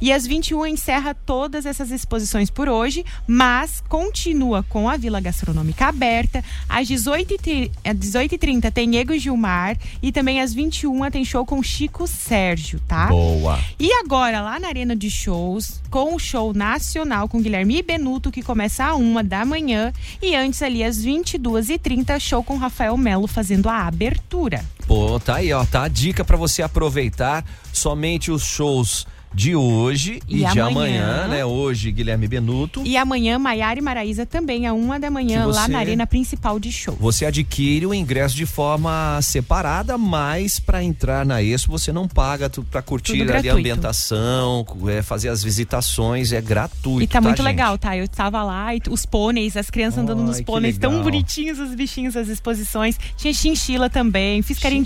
[0.00, 5.86] E às 21 encerra todas essas exposições por hoje, mas continua com a Vila Gastronômica
[5.88, 6.42] aberta.
[6.68, 12.06] Às 18h30 às 18h30 tem Diego Gilmar e também às 21 tem show com Chico
[12.06, 13.08] Sérgio, tá?
[13.08, 13.58] boa.
[13.78, 18.42] E agora, lá na Arena de Shows, com o show nacional com Guilherme Benuto, que
[18.42, 19.92] começa a uma da manhã.
[20.22, 24.64] E antes, ali, às 22h30, show com Rafael Melo fazendo a abertura.
[24.90, 30.20] Pô, tá aí, ó, tá a dica pra você aproveitar somente os shows de hoje
[30.28, 30.66] e, E de amanhã.
[30.66, 31.44] amanhã, né?
[31.44, 32.82] Hoje, Guilherme Benuto.
[32.84, 36.06] E amanhã, Maiara e Maraísa também, a uma da manhã, Que lá você- na Arena
[36.06, 36.96] Principal de Show.
[37.00, 42.50] Você adquire o ingresso de forma separada, mas para entrar na Expo você não paga
[42.70, 47.02] pra curtir ali a ambientação, é, fazer as visitações, é gratuito.
[47.02, 47.44] E tá muito gente?
[47.46, 47.96] legal, tá?
[47.96, 52.16] Eu tava lá e os pôneis, as crianças andando nos pôneis, tão bonitinhos os bichinhos,
[52.16, 52.98] as exposições.
[53.16, 54.84] Tinha chinchila também, fiz carinho,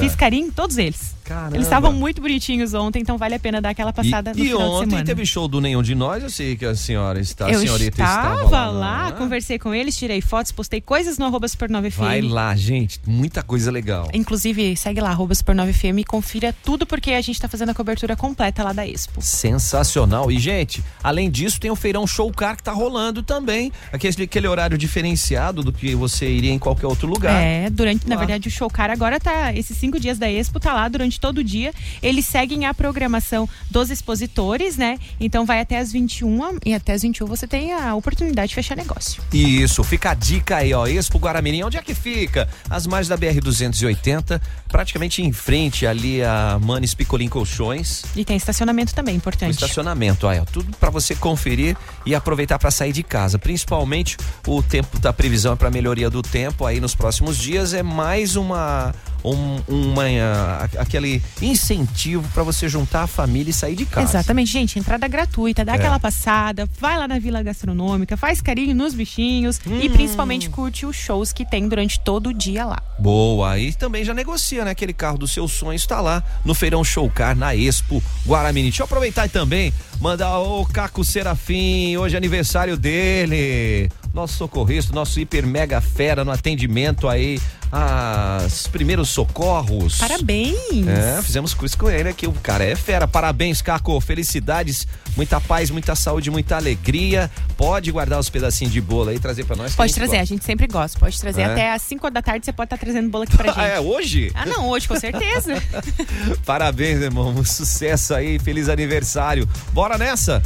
[0.00, 1.13] fiz carinho em todos eles.
[1.24, 1.56] Caramba.
[1.56, 4.46] Eles estavam muito bonitinhos ontem, então vale a pena dar aquela passada e, no e
[4.48, 5.04] final de ontem semana.
[5.04, 8.02] teve show do Nenhum de Nós, eu sei que a senhora está, a eu senhorita
[8.02, 9.12] estava, estava lá, né?
[9.12, 11.98] conversei com eles, tirei fotos, postei coisas no arroba Supernova FM.
[11.98, 14.08] Vai lá, gente, muita coisa legal.
[14.12, 17.74] Inclusive, segue lá, arroba Supernova FM e confira tudo, porque a gente tá fazendo a
[17.74, 19.22] cobertura completa lá da Expo.
[19.22, 20.30] Sensacional.
[20.30, 23.72] E, gente, além disso, tem o Feirão Show Car que tá rolando também.
[23.92, 27.40] Aquele, aquele horário diferenciado do que você iria em qualquer outro lugar.
[27.40, 28.20] É, durante, na Lá.
[28.20, 29.52] verdade, o show cara agora tá.
[29.52, 31.72] Esses cinco dias da Expo tá lá durante todo o dia.
[32.02, 34.98] Eles seguem a programação dos expositores, né?
[35.18, 38.76] Então vai até as 21 e até as 21 você tem a oportunidade de fechar
[38.76, 39.22] negócio.
[39.32, 40.86] Isso, fica a dica aí, ó.
[40.86, 42.48] Expo Guaramirim, onde é que fica?
[42.68, 48.04] As margens da BR-280, praticamente em frente ali a Manes Picolim Colchões.
[48.14, 49.52] E tem estacionamento também, O importante.
[49.52, 53.38] estacionamento, ó, tudo para você conferir e aproveitar para sair de casa.
[53.38, 57.82] Principalmente o tempo da previsão é para melhoria do tempo aí nos próximos dias é
[57.82, 63.86] mais uma um, uma ah, aquele incentivo para você juntar a família e sair de
[63.86, 64.18] casa.
[64.18, 65.76] Exatamente, gente, entrada gratuita, dá É.
[65.76, 69.80] aquela passada, vai lá na Vila Gastronômica, faz carinho nos bichinhos Hum.
[69.80, 72.82] e principalmente curte os shows que tem durante todo o dia lá.
[72.98, 74.70] Boa, e também já negocia, né?
[74.72, 78.68] Aquele carro dos seus sonhos está lá no Feirão Showcar, na Expo Guaramini.
[78.68, 83.90] Deixa eu aproveitar e também mandar o Caco Serafim, hoje é aniversário dele.
[84.12, 89.98] Nosso socorrista, nosso hiper mega fera no atendimento aí, as primeiros socorros.
[89.98, 90.86] Parabéns!
[90.86, 92.26] É, fizemos quiz com ele aqui.
[92.26, 93.06] O cara é fera.
[93.08, 94.00] Parabéns, Caco.
[94.00, 97.30] Felicidades, muita paz, muita saúde, muita alegria.
[97.56, 99.74] Pode guardar os pedacinhos de bolo aí e trazer pra nós.
[99.74, 100.34] Pode gente trazer, a gosta.
[100.34, 100.98] gente sempre gosta.
[100.98, 101.44] Pode trazer É.
[101.46, 103.60] até às 5 da tarde, você pode estar trazendo bolo aqui pra gente.
[103.60, 104.30] Ah, é hoje?
[104.34, 105.54] Ah, não, hoje, com certeza.
[106.44, 107.44] Parabéns, irmão.
[107.44, 109.48] Sucesso aí, feliz aniversário.
[109.72, 110.42] Bora nessa?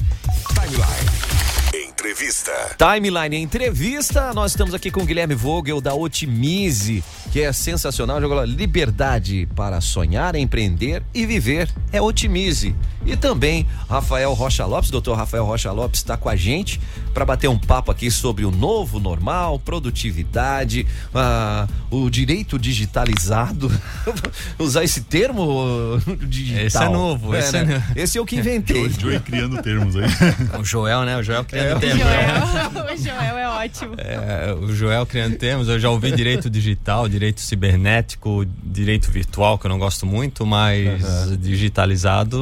[0.48, 1.88] Timeline.
[1.88, 2.52] Entrevista.
[2.78, 4.32] Timeline Entrevista.
[4.32, 8.20] Nós estamos aqui com o Guilherme Vogel da Otimize, que é sensacional.
[8.20, 12.74] Jogou lá, liberdade para sonhar, empreender e viver é Otimize.
[13.06, 16.80] E também Rafael Rocha Lopes, doutor Rafael Rocha Lopes está com a gente
[17.14, 23.70] para bater um papo aqui sobre o novo normal, produtividade, ah, o direito digitalizado.
[24.58, 26.66] Usar esse termo digital.
[26.66, 27.74] Esse é novo, esse é né?
[27.74, 27.84] novo.
[27.96, 28.88] Esse é o que inventei.
[28.90, 30.08] Joey criando termos aí.
[30.58, 31.16] O Joel, né?
[31.16, 31.98] O Joel criando É, temos.
[31.98, 33.94] Joel, o Joel é ótimo.
[33.98, 39.66] É, o Joel criando termos, eu já ouvi direito digital, direito cibernético, direito virtual, que
[39.66, 41.02] eu não gosto muito, mas
[41.38, 42.38] digitalizado.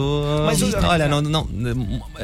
[0.46, 1.48] Mas olha, não, não,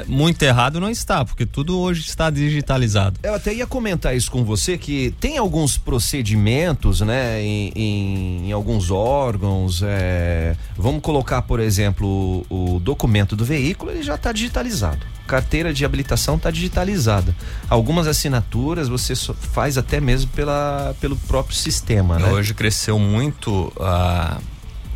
[0.07, 3.19] muito errado não está, porque tudo hoje está digitalizado.
[3.23, 8.53] Eu até ia comentar isso com você, que tem alguns procedimentos, né, em, em- em
[8.53, 14.33] alguns órgãos, é, vamos colocar, por exemplo, o, o documento do veículo, ele já está
[14.33, 15.05] digitalizado.
[15.27, 17.35] Carteira de habilitação está digitalizada.
[17.69, 22.33] Algumas assinaturas você faz até mesmo pela, pelo próprio sistema, né?
[22.33, 24.39] Hoje cresceu muito a,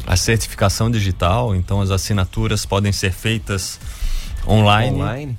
[0.07, 3.79] a certificação digital, então as assinaturas podem ser feitas
[4.47, 4.97] online.
[4.97, 5.39] Online.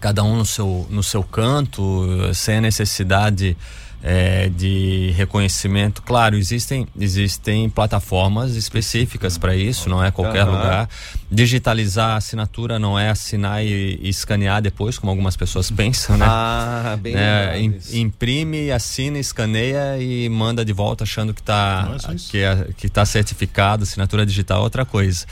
[0.00, 3.56] cada um no seu, no seu canto, sem a necessidade
[4.06, 6.02] eh, de reconhecimento.
[6.02, 10.50] Claro, existem, existem plataformas específicas para isso, não é qualquer Aham.
[10.52, 10.90] lugar.
[11.30, 16.26] Digitalizar a assinatura não é assinar e, e escanear depois, como algumas pessoas pensam, né?
[16.28, 22.14] Ah, bem É, im- imprime, assina, escaneia e manda de volta achando que está é
[22.30, 25.24] que, é, que tá certificado, assinatura digital é outra coisa.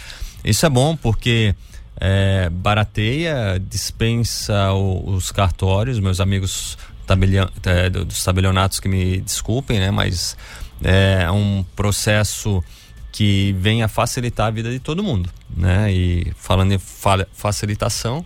[0.42, 1.54] Isso é bom porque
[2.00, 6.76] é, barateia, dispensa o- os cartórios, meus amigos
[7.64, 9.90] é, do- dos tabelionatos que me desculpem, né?
[9.90, 10.36] Mas
[10.82, 12.62] é um processo
[13.10, 15.92] que vem a facilitar a vida de todo mundo, né?
[15.92, 18.24] E falando em fa- facilitação,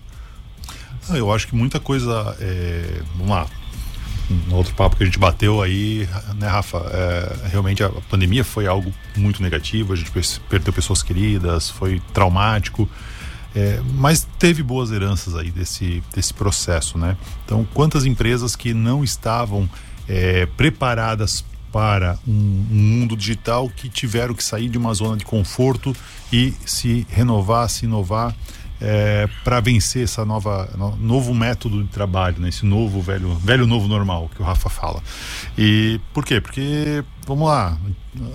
[1.08, 2.36] Ah, Eu acho que muita coisa.
[2.40, 3.46] é, vamos lá.
[4.50, 6.78] Um outro papo que a gente bateu aí, né, Rafa?
[6.92, 12.02] É, realmente a pandemia foi algo muito negativo, a gente pe- perdeu pessoas queridas, foi
[12.12, 12.88] traumático.
[13.56, 17.16] É, mas teve boas heranças aí desse, desse processo, né?
[17.44, 19.66] Então, quantas empresas que não estavam
[20.06, 21.42] é, preparadas
[21.72, 22.32] para um,
[22.70, 25.96] um mundo digital que tiveram que sair de uma zona de conforto
[26.32, 28.34] e se renovar, se inovar
[29.42, 32.50] para vencer essa nova no- novo método de trabalho, né?
[32.50, 35.02] Esse novo velho velho novo normal que o Rafa fala.
[35.56, 36.42] E por quê?
[36.42, 37.78] Porque vamos lá,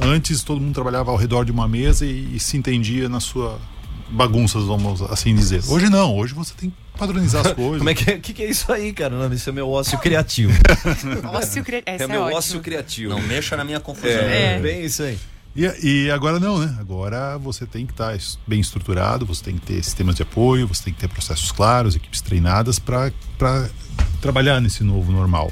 [0.02, 3.60] antes todo mundo trabalhava ao redor de uma mesa e, e se entendia na sua
[4.12, 5.62] bagunças, vamos assim dizer.
[5.67, 7.78] Hoje não, hoje você tem que padronizar as coisas.
[7.80, 9.15] Como é que, que, que é isso aí, cara?
[9.15, 10.52] Não, Esse é meu ócio criativo.
[11.34, 11.82] Ócio cri...
[11.86, 12.38] Essa é é, meu ótimo.
[12.38, 13.10] ócio criativo.
[13.13, 14.10] não mexa na minha confusão.
[14.10, 14.60] É, É.
[14.60, 15.17] bem isso aí.
[15.56, 16.78] E, e agora não, né?
[16.80, 20.84] Agora você tem que estar bem estruturado, você tem que ter sistemas de apoio, você
[20.86, 23.12] tem que ter processos claros, equipes treinadas para
[24.21, 25.52] trabalhar nesse novo normal.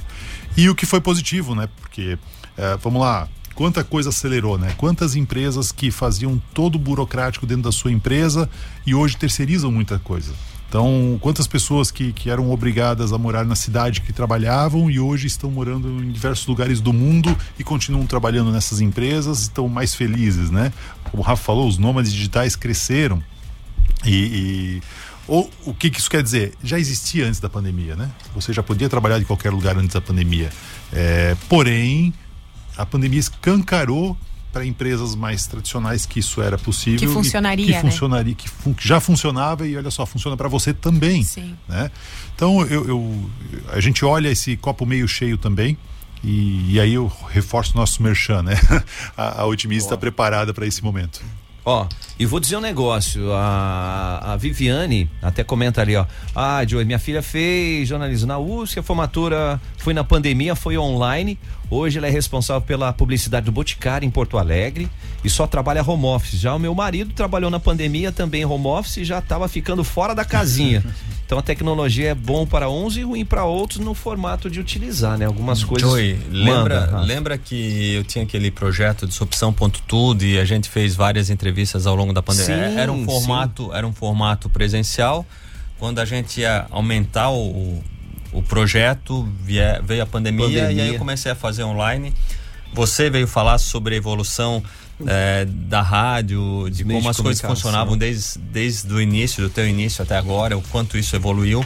[0.56, 1.68] E o que foi positivo, né?
[1.82, 2.18] Porque,
[2.58, 3.28] eh, vamos lá,
[3.60, 4.74] quanta coisa acelerou, né?
[4.78, 8.50] Quantas empresas que faziam todo o burocrático dentro da sua empresa
[8.88, 10.32] e hoje terceirizam muita coisa.
[10.70, 15.28] Então, quantas pessoas que, que eram obrigadas a morar na cidade que trabalhavam e hoje
[15.28, 20.50] estão morando em diversos lugares do mundo e continuam trabalhando nessas empresas, estão mais felizes,
[20.50, 20.72] né?
[21.12, 23.22] Como o Rafa falou, os nômades digitais cresceram
[24.06, 24.82] e, e-
[25.28, 26.54] ou, o que, que isso quer dizer?
[26.64, 28.10] Já existia antes da pandemia, né?
[28.34, 30.50] Você já podia trabalhar de qualquer lugar antes da pandemia.
[30.94, 32.14] É, porém,
[32.82, 34.18] a pandemia escancarou
[34.52, 37.08] para empresas mais tradicionais que isso era possível.
[37.08, 37.82] Que funcionaria, Que né?
[37.82, 41.24] funcionaria, que fun- que já funcionava e olha só, funciona para você também.
[41.24, 41.56] Sim.
[41.68, 41.92] Né?
[42.36, 43.30] Então, eu, eu-
[43.72, 45.78] a gente olha esse copo meio cheio também.
[46.24, 48.56] E, e aí eu reforço o nosso merchan, né?
[49.16, 51.22] A, a otimista está preparada para esse momento.
[51.66, 56.06] Ó, e vou dizer um negócio, a, a Viviane até comenta ali, ó.
[56.36, 61.40] Ah, Joey, minha filha fez jornalismo na USP, a formatura foi na pandemia, foi online.
[61.70, 64.90] Hoje ela é responsável pela publicidade do Boticário em Porto Alegre
[65.24, 66.40] e só trabalha home office.
[66.40, 70.16] Já o meu marido trabalhou na pandemia também home office e já estava ficando fora
[70.16, 70.84] da casinha.
[71.30, 75.16] Então a tecnologia é bom para uns e ruim para outros no formato de utilizar,
[75.16, 75.26] né?
[75.26, 75.88] Algumas coisas.
[75.88, 77.06] Joey, lembra, Manda, Rafa.
[77.06, 81.96] lembra que eu tinha aquele projeto de opção.tudo e a gente fez várias entrevistas ao
[81.96, 82.72] longo da pandemia?
[82.72, 85.24] Sim, era um formato, era um formato presencial.
[85.78, 87.80] Quando a gente ia aumentar o,
[88.34, 89.30] o projeto,
[89.84, 90.72] veio a pandemia, Pandemia.
[90.72, 92.12] e aí eu comecei a fazer online.
[92.74, 94.64] Você veio falar sobre a evolução
[95.08, 100.04] eh, da rádio, de como as coisas funcionavam desde, desde o início, do teu início
[100.04, 101.64] até agora, o quanto isso evoluiu.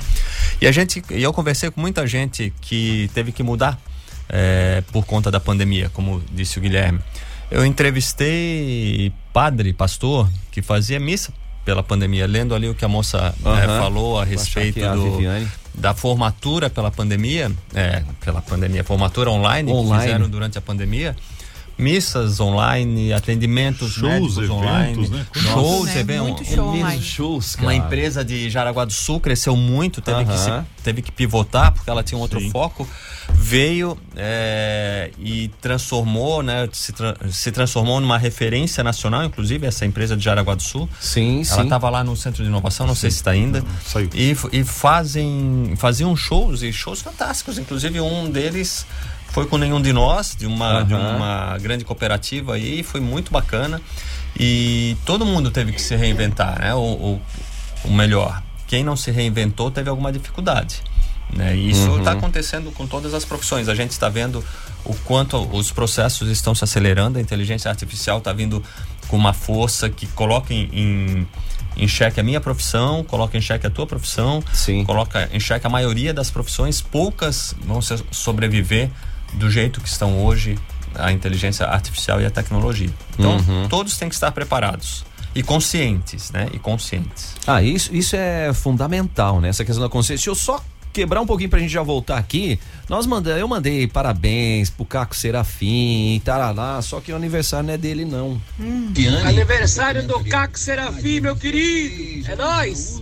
[0.62, 3.80] E a gente, eu conversei com muita gente que teve que mudar
[4.30, 7.00] eh, por conta da pandemia, como disse o Guilherme.
[7.50, 11.34] Eu entrevistei padre, pastor, que fazia missa
[11.66, 13.80] pela pandemia, lendo ali o que a moça eh, Aham.
[13.80, 15.18] falou a respeito é a do,
[15.74, 19.92] da formatura pela pandemia, é, pela pandemia, formatura online, Online.
[19.92, 21.16] que fizeram durante a pandemia,
[21.84, 25.26] missas online, atendimentos Shows, eventos, online, né?
[25.34, 25.46] shows,
[25.86, 26.24] Nossa, eventos.
[26.40, 27.02] muito show online.
[27.02, 31.72] shows, Uma empresa de Jaraguá do Sul cresceu muito, teve, que, se- teve que pivotar
[31.74, 32.50] porque ela tinha um outro Sim.
[32.50, 32.88] foco.
[33.36, 36.68] Veio é, e transformou, né?
[36.72, 40.88] Se, tra- se transformou numa referência nacional, inclusive, essa empresa de Jaraguá do Sul.
[41.00, 41.64] Sim, Ela sim.
[41.64, 43.64] estava lá no centro de inovação, não sei se está ainda.
[43.86, 44.10] Saiu.
[44.14, 47.58] E, e fazem, faziam shows e shows fantásticos.
[47.58, 48.86] Inclusive, um deles
[49.34, 51.16] foi com nenhum de nós, de uma, de Aham.
[51.18, 53.82] uma grande cooperativa aí, foi muito bacana.
[54.40, 56.74] E todo mundo teve que se reinventar, né?
[56.74, 57.22] O, o,
[57.84, 60.82] o melhor, quem não se reinventou teve alguma dificuldade.
[61.36, 61.56] Né?
[61.56, 63.68] E isso está acontecendo com todas as profissões.
[63.68, 64.44] A gente está vendo
[64.86, 68.64] o quanto os processos estão se acelerando, a inteligência artificial está vindo
[69.08, 71.28] com uma força que coloca em, em,
[71.78, 74.84] em xeque a minha profissão, coloca em xeque a tua profissão, Sim.
[74.84, 78.92] coloca em xeque a maioria das profissões, poucas vão se- sobreviver
[79.36, 80.58] do jeito que estão hoje
[80.96, 82.90] a inteligência artificial e a tecnologia.
[83.18, 83.38] Então,
[83.70, 85.06] todos têm que estar preparados
[85.36, 86.48] e conscientes, né?
[86.54, 87.36] E conscientes.
[87.48, 89.50] Ah, isso, isso é fundamental, né?
[89.50, 90.18] Essa questão da consciência.
[90.18, 92.60] Deixa eu só quebrar um pouquinho pra gente já voltar aqui.
[92.88, 97.74] Nós mandamos, eu mandei parabéns pro Caco Serafim e tarará, só que o aniversário não
[97.74, 98.40] é dele, não.
[99.26, 102.32] Aniversário do Caco Serafim, meu querido.
[102.32, 103.02] É nóis.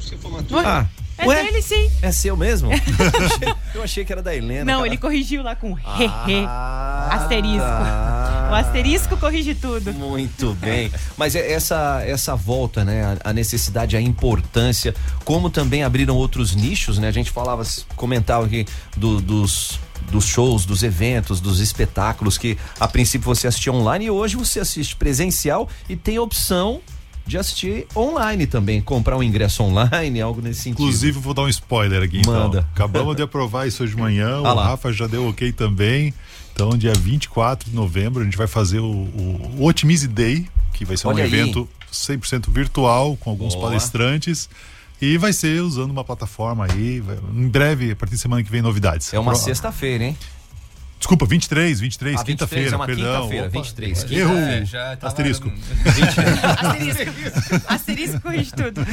[0.65, 0.86] Ah,
[1.22, 1.43] É ué?
[1.43, 1.89] dele sim.
[2.01, 2.72] É seu mesmo?
[2.72, 2.78] Eu
[3.26, 4.65] achei- eu achei que era da Helena.
[4.65, 4.88] Não, cara.
[4.88, 6.45] ele corrigiu lá com hehe.
[6.47, 7.59] Ah, Asterisco.
[7.59, 8.49] tá.
[8.51, 9.93] O asterisco corrige tudo.
[9.93, 10.91] Muito bem.
[11.17, 13.17] Mas é essa, essa volta, né?
[13.24, 14.93] A, a necessidade, a importância,
[15.24, 17.07] como também abriram outros nichos, né?
[17.07, 17.63] A gente falava,
[17.95, 18.65] comentava aqui
[18.97, 19.80] do- dos,
[20.11, 24.59] dos shows, dos eventos, dos espetáculos que a princípio você assistia online e hoje você
[24.59, 26.82] assiste presencial e tem a opção
[27.26, 30.82] de assistir online também, comprar um ingresso online, algo nesse sentido.
[30.82, 32.19] Inclusive, vou dar um spoiler aqui.
[32.19, 32.34] então.
[32.34, 32.67] Manda.
[32.74, 34.38] Acabamos de aprovar isso hoje de manhã.
[34.43, 34.65] Ah o lá.
[34.69, 36.13] Rafa já deu ok também.
[36.53, 40.84] Então, dia 24 de novembro, a gente vai fazer o, o, o Otimize Day, que
[40.84, 41.34] vai ser Olha um aí.
[41.34, 43.67] evento 100% virtual, com alguns Boa.
[43.67, 44.49] palestrantes.
[45.01, 46.99] E vai ser usando uma plataforma aí.
[46.99, 49.13] vai- em breve, a partir de semana que vem, novidades.
[49.13, 50.17] É uma Pro- sexta-feira, hein?
[51.01, 53.21] Desculpa, 23, 23, Ah, 23, quinta-feira, é uma perdão.
[53.23, 54.37] quinta-feira, Opa, 23, quinta- Erro.
[54.37, 55.51] É, já tava- Asterisco.
[55.83, 57.63] Asterisco.
[57.67, 58.85] Asterisco corrige tudo.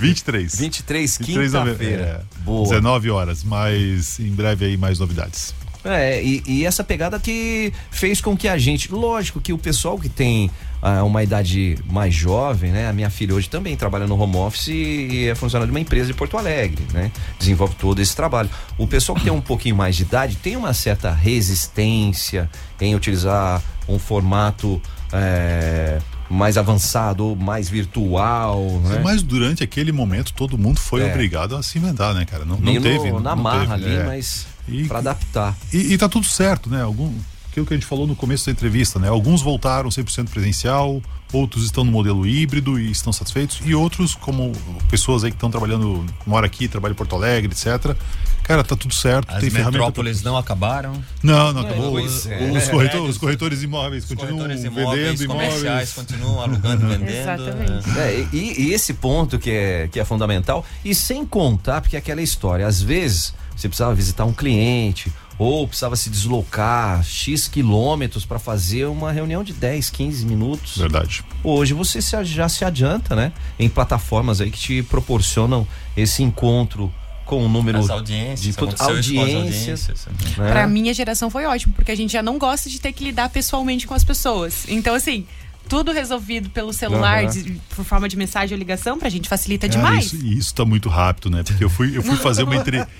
[0.00, 0.58] 23.
[0.58, 2.24] 23, 23 de novembro, quinta-feira.
[2.38, 2.62] é, Boa.
[2.64, 5.54] 19 horas, mas em breve aí mais novidades.
[5.84, 9.98] É, e, e essa pegada que fez com que a gente, lógico que o pessoal
[9.98, 10.50] que tem
[10.80, 12.88] ah, uma idade mais jovem, né?
[12.88, 16.06] A minha filha hoje também trabalha no home office e é funcionária de uma empresa
[16.06, 17.10] de Porto Alegre, né?
[17.38, 18.48] Desenvolve todo esse trabalho.
[18.76, 22.48] O pessoal que tem um pouquinho mais de idade tem uma certa resistência
[22.80, 24.80] em utilizar um formato
[25.12, 25.98] é,
[26.30, 29.00] mais avançado ou mais virtual, né?
[29.02, 31.06] Mas durante aquele momento todo mundo foi É.
[31.10, 32.44] obrigado a se inventar, né, cara?
[32.44, 33.10] Não, não Meio no- teve.
[33.12, 34.04] na não marra teve, ali, é.
[34.04, 34.46] mas
[34.86, 35.56] pra adaptar.
[35.72, 36.82] E, e tá tudo certo, né?
[36.82, 37.12] Algum,
[37.50, 39.08] aquilo que a gente falou no começo da entrevista, né?
[39.08, 44.52] Alguns voltaram 100% presencial, outros estão no modelo híbrido e estão satisfeitos, e outros, como
[44.90, 47.94] pessoas aí que estão trabalhando, mora aqui, trabalha em Porto Alegre, etc.
[48.42, 50.92] Cara, tá tudo certo, As tem pra- metrópoles não acabaram.
[51.22, 51.90] Não, não acabou.
[51.92, 52.50] pois Os, é.
[52.50, 55.92] os corretor- os Os corretores imóveis continuam corretores vendendo comerciais imóveis.
[55.92, 57.10] continuam alugando e vendendo.
[57.10, 57.98] Exatamente.
[57.98, 58.02] é.
[58.22, 61.98] É, e, e esse ponto que é, que é fundamental, e sem contar, porque é
[61.98, 68.26] aquela história, às vezes você precisava visitar um cliente ou precisava se deslocar X quilômetros
[68.26, 70.76] para fazer uma reunião de 10, 15 minutos.
[70.78, 71.22] Verdade.
[71.44, 73.32] Hoje você se- já se adianta, né?
[73.58, 75.66] Em plataformas aí que te proporcionam
[75.96, 76.92] esse encontro
[77.24, 79.34] com um número As audiências, de audiências.
[79.34, 80.06] audiências.
[80.38, 80.50] né?
[80.50, 83.28] Pra minha geração foi ótimo, porque a gente já não gosta de ter que lidar
[83.28, 84.64] pessoalmente com as pessoas.
[84.66, 85.26] Então, assim,
[85.68, 87.30] tudo resolvido pelo celular, Aham.
[87.30, 90.06] de- por forma de mensagem ou ligação, pra gente facilita É, demais.
[90.06, 91.42] isso, e isso tá muito rápido, né?
[91.42, 92.90] Porque eu fui, eu fui fazer uma entrevista.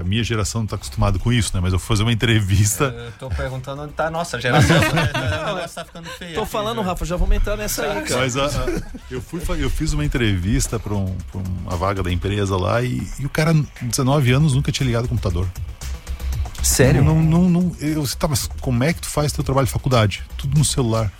[0.00, 1.60] a minha geração não tá acostumada com isso, né?
[1.62, 2.84] Mas eu fui fazer uma entrevista.
[2.84, 4.78] Eu tô perguntando onde tá a nossa geração.
[4.78, 5.10] né?
[5.50, 6.34] o negócio tá ficando feio.
[6.34, 6.80] Tô aqui, falando?
[6.82, 8.20] Rafa, já vamos entrar nessa aí, cara.
[8.20, 12.12] Mas a- a- eu, fui, eu fiz uma entrevista para um, pra uma vaga da
[12.12, 15.48] empresa lá e, e o cara, 19 anos, nunca tinha ligado o computador.
[16.62, 17.04] Sério?
[17.04, 20.22] Não, não, não, eu, tá, mas como é que tu faz teu trabalho de faculdade?
[20.36, 21.10] Tudo no celular.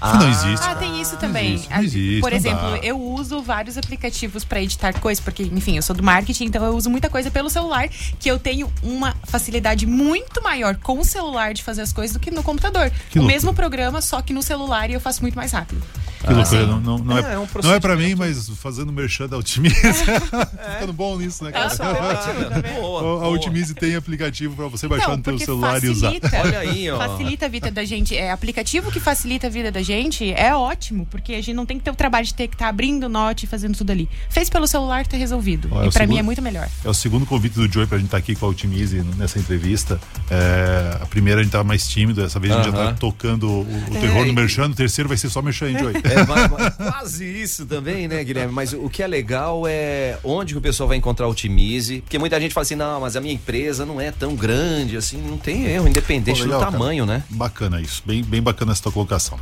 [0.00, 0.66] Falei, não existe.
[0.68, 1.54] Ah, tem isso também.
[1.54, 2.78] existe, não Ah, existe, Por não exemplo, dá.
[2.78, 6.74] eu uso vários aplicativos pra editar coisas, porque, enfim, eu sou do marketing, então eu
[6.76, 11.54] uso muita coisa pelo celular, que eu tenho uma facilidade muito maior com o celular
[11.54, 12.90] de fazer as coisas do que no computador.
[13.10, 15.82] Que o mesmo programa, só que no celular e eu faço muito mais rápido.
[16.26, 18.90] Que loucura, não, não, não, É, é, é um não é pra mim, mas fazendo
[18.90, 19.74] merchan da Otimize.
[19.82, 21.68] Tô ficando bom nisso, né, cara?
[22.80, 26.06] Boa, A Otimize tem aplicativo pra você baixar Não, no teu porque celular e usar.
[26.12, 26.30] facilita.
[26.42, 26.96] Olha aí, ó.
[26.96, 28.16] Facilita a vida da gente.
[28.16, 31.78] É aplicativo que facilita a vida da gente, é ótimo, porque a gente não tem
[31.78, 34.08] que ter o trabalho de ter que estar abrindo o note e fazendo tudo ali.
[34.28, 35.68] Fez pelo celular, tá resolvido.
[35.70, 36.68] Ó, é e o pra mim é muito melhor.
[36.84, 40.00] É o segundo convite do Joey pra gente estar aqui com a Otimize nessa entrevista.
[40.30, 42.92] É, a primeira a gente tava mais tímido, essa vez a gente já Aham.
[42.92, 45.68] tá tocando o, o É, terror e- no merchan, o terceiro vai ser só merchan,
[45.70, 45.96] hein, Joey?
[46.02, 48.52] É, mas- mas quase isso também, né, Guilherme?
[48.52, 52.00] Mas o que é legal é onde que o pessoal vai encontrar o Otimize.
[52.00, 55.18] Porque muita gente fala assim, não, mas a minha empresa não é tão grande, assim,
[55.18, 56.72] não tem erro, independente Pô, legal, do cara.
[56.72, 57.22] tamanho, né?
[57.30, 59.38] Bacana isso, bem, bem bacana essa tua colocação.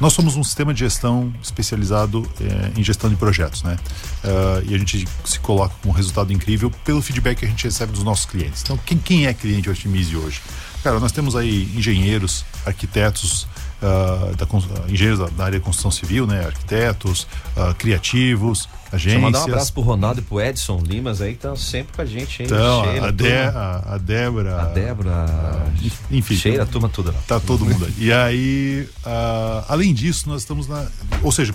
[0.00, 3.76] Nós somos um sistema de gestão especializado eh, em gestão de projetos, né?
[4.22, 7.64] Ah, e a gente se coloca com um resultado incrível pelo feedback que a gente
[7.64, 8.62] recebe dos nossos clientes.
[8.62, 10.40] Então, quem, quem é cliente Otimize hoje?
[10.84, 13.48] Cara, nós temos aí engenheiros, arquitetos,
[13.82, 14.46] ah, da,
[14.88, 16.46] engenheiros da, da área de construção civil, né?
[16.46, 17.26] Arquitetos,
[17.56, 21.54] ah, criativos, Deixa mandar um abraço pro Ronaldo e pro Edson Limas aí, que estão
[21.56, 22.46] sempre com a gente, hein?
[22.46, 24.62] Então, Sheila, a, De, a, a Débora.
[24.62, 25.26] A Débora.
[26.10, 26.34] Enfim.
[26.36, 27.18] Sheila, a turma toda lá.
[27.26, 27.92] Tá todo mundo aí.
[27.98, 30.86] E aí, ah, além disso, nós estamos na.
[31.22, 31.52] Ou seja,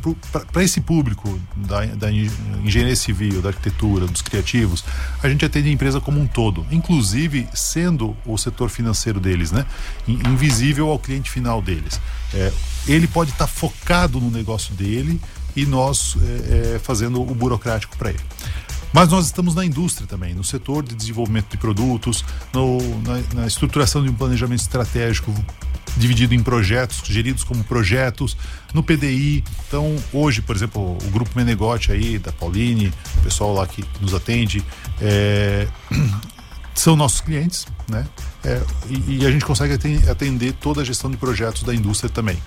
[0.51, 2.29] para esse público da, da en-
[2.63, 4.84] engenharia civil, da arquitetura, dos criativos,
[5.21, 9.65] a gente atende a empresa como um todo, inclusive sendo o setor financeiro deles, né?
[10.07, 11.99] In- Invisível ao cliente final deles.
[12.34, 12.51] É,
[12.88, 15.19] ele pode estar focado no negócio dele
[15.56, 18.20] e nós é, é, fazendo o burocrático para ele.
[18.91, 22.24] Mas nós estamos na indústria também, no setor de desenvolvimento de produtos,
[22.54, 25.34] no- na, na estruturação de um planejamento estratégico
[25.97, 28.36] dividido em projetos, geridos como projetos,
[28.74, 29.43] no PDI.
[29.68, 34.14] Então, hoje, por exemplo, o grupo Menegote aí, da Pauline, o pessoal lá que nos
[34.14, 34.64] atende,
[35.01, 35.68] é,
[36.76, 38.06] são nossos clientes, né?
[38.43, 42.10] É, e, e a gente consegue aten- atender toda a gestão de projetos da indústria
[42.10, 42.38] também.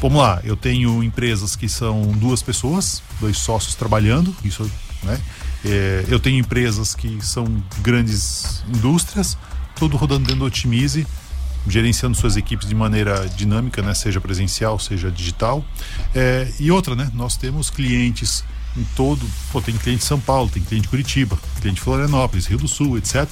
[0.00, 4.70] Vamos lá, eu tenho empresas que são duas pessoas, dois sócios trabalhando, isso,
[5.02, 5.18] né?
[5.64, 9.38] É, eu tenho empresas que são grandes indústrias,
[9.74, 11.06] tudo rodando dentro do Otimize,
[11.66, 13.94] gerenciando suas equipes de maneira dinâmica, né?
[13.94, 15.64] Seja presencial, seja digital.
[16.14, 17.10] É, e outra, né?
[17.14, 18.44] Nós temos clientes
[18.76, 22.46] em todo, pô, tem cliente em São Paulo, tem cliente em Curitiba, cliente em Florianópolis,
[22.46, 23.26] Rio do Sul, etc.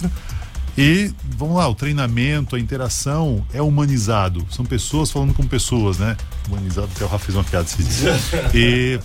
[0.77, 4.45] E vamos lá, o treinamento, a interação é humanizado.
[4.51, 6.17] São pessoas falando com pessoas, né?
[6.49, 8.21] Humanizado, até o Rafa fez uma piada esses dias.
[8.55, 9.01] E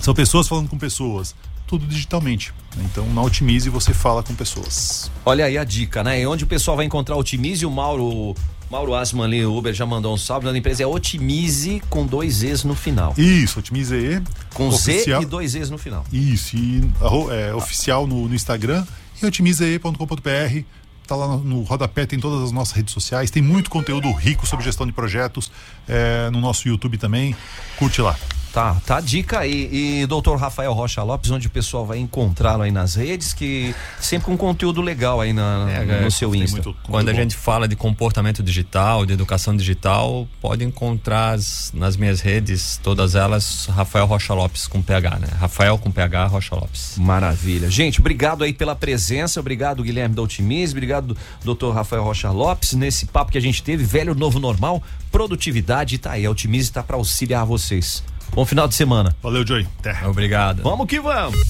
[0.00, 1.34] são pessoas falando com pessoas.
[1.66, 2.54] Tudo digitalmente.
[2.76, 2.84] né?
[2.90, 5.10] Então, na Otimize você fala com pessoas.
[5.24, 6.20] Olha aí a dica, né?
[6.20, 8.36] E onde o pessoal vai encontrar o Otimize, o Mauro,
[8.70, 12.34] Mauro Asman ali, o Uber já mandou um salve, na empresa é Otimize com dois
[12.34, 13.14] Z's no final.
[13.18, 14.22] Isso, Otimize E.
[14.54, 15.20] Com oficial.
[15.20, 16.04] Z e dois Z's no final.
[16.12, 16.88] Isso, e
[17.32, 18.86] é, oficial no, no Instagram
[19.22, 20.62] e otimize.com.br.
[21.06, 24.44] Tá lá no, no rodapé, tem todas as nossas redes sociais, tem muito conteúdo rico
[24.46, 25.52] sobre gestão de projetos
[25.86, 27.34] é, no nosso YouTube também.
[27.78, 28.16] Curte lá.
[28.56, 29.68] Tá, tá a dica aí.
[30.00, 34.24] E doutor Rafael Rocha Lopes, onde o pessoal vai encontrá-lo aí nas redes, que sempre
[34.24, 36.52] com conteúdo legal aí na, É, no seu Insta.
[36.62, 41.98] muito- Quando a gente fala de comportamento digital, de educação digital, pode encontrar as- nas
[41.98, 45.28] minhas redes, todas elas, Rafael Rocha Lopes com PH, né?
[45.38, 46.94] Rafael com PH Rocha Lopes.
[46.96, 47.68] Maravilha.
[47.70, 53.04] Gente, obrigado aí pela presença, obrigado Guilherme da Otimize, obrigado doutor Rafael Rocha Lopes, nesse
[53.04, 54.82] papo que a gente teve, velho, novo, normal,
[55.12, 58.02] produtividade, tá aí, a Otimize tá pra auxiliar vocês.
[58.32, 59.16] Bom final de semana.
[59.22, 59.66] Valeu, Joey.
[60.08, 60.62] Obrigado.
[60.62, 61.40] Vamos que vamos.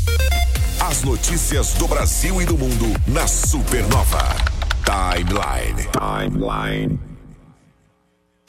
[0.81, 4.37] As notícias do Brasil e do mundo na Supernova.
[4.85, 5.89] Timeline.
[5.93, 7.01] Timeline.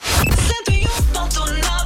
[0.00, 1.77] 101.9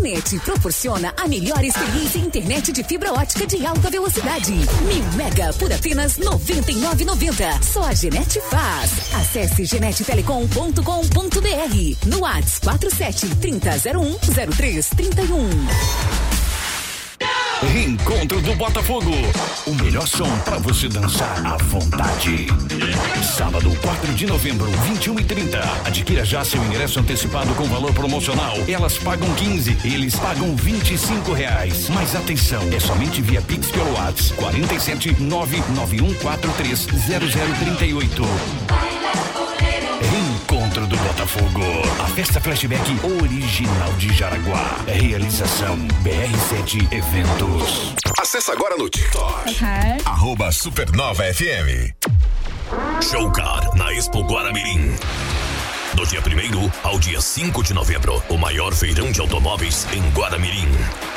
[0.00, 4.50] Ginete proporciona a melhor experiência em internet de fibra ótica de alta velocidade.
[4.50, 7.62] Mil mega por apenas R$ 99,90.
[7.62, 9.14] Só a Genete faz.
[9.14, 12.06] Acesse genetetelecom.com.br.
[12.06, 16.29] No WhatsApp 47 3001 0331.
[17.62, 19.10] Encontro do Botafogo.
[19.66, 22.46] O melhor som para você dançar à vontade.
[23.22, 25.58] Sábado, 4 de novembro, 21 e 30.
[25.84, 28.56] Adquira já seu ingresso antecipado com valor promocional.
[28.66, 31.90] Elas pagam 15, eles pagam 25 reais.
[31.90, 38.99] Mas atenção, é somente via Pix pelo WhatsApp 47 99143 0038.
[41.30, 42.02] Botafogo.
[42.02, 44.80] A festa flashback original de Jaraguá.
[44.86, 47.94] Realização BR7 Eventos.
[48.18, 49.56] Acesse agora no TikTok.
[50.04, 51.94] Arroba Supernova FM.
[53.02, 54.96] Showcar na Expo Guaramirim.
[55.94, 60.68] Do dia 1 ao dia 5 de novembro, o maior feirão de automóveis em Guaramirim.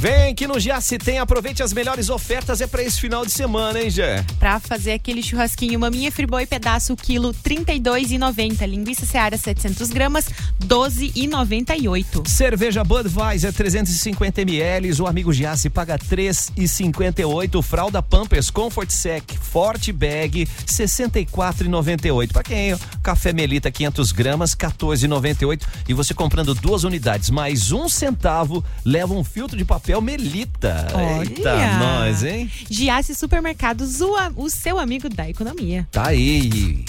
[0.00, 3.80] Vem que no Giasse tem, aproveite as melhores ofertas, é pra esse final de semana,
[3.80, 4.24] hein, Jé?
[4.38, 8.64] Pra fazer aquele churrasquinho maminha friboi pedaço quilo 32,90.
[8.64, 10.26] Linguiça Seara 700 gramas
[10.64, 12.28] 12,98.
[12.28, 17.60] Cerveja Budweiser 350 ml, o amigo Giasse paga 3,58.
[17.60, 22.32] Fralda Pampers Comfort Sec Forte Bag 64,98.
[22.32, 22.72] Pra quem?
[22.72, 25.62] ó, Café Melita 500 gramas 14,98.
[25.88, 30.86] E você comprando duas unidades mais um centavo, leva um filtro de papel Melita.
[31.20, 31.78] Eita, Olha.
[31.78, 32.50] nós, hein?
[32.68, 35.86] Giasse Supermercados, o, o seu amigo da economia.
[35.90, 36.84] Tá aí.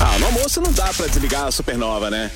[0.00, 2.30] Ah, no almoço não dá pra desligar a supernova, né?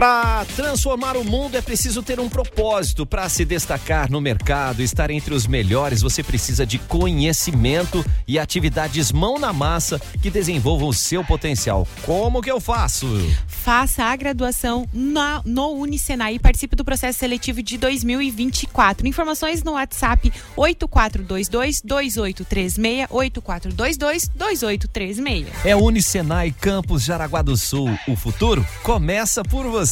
[0.00, 3.04] Para transformar o mundo é preciso ter um propósito.
[3.04, 9.12] Para se destacar no mercado, estar entre os melhores, você precisa de conhecimento e atividades
[9.12, 11.86] mão na massa que desenvolvam o seu potencial.
[12.06, 13.06] Como que eu faço?
[13.46, 19.06] Faça a graduação na- no Unicenai e participe do processo seletivo de 2024.
[19.06, 25.46] Informações no WhatsApp 8422-2836, 8422-2836.
[25.62, 27.90] É Unicenai Campus Jaraguá do Sul.
[28.08, 29.89] O futuro começa por você.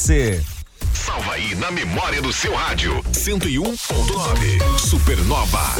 [0.94, 3.02] Salva aí na memória do seu rádio.
[3.12, 4.78] 101.9.
[4.78, 5.74] Supernova.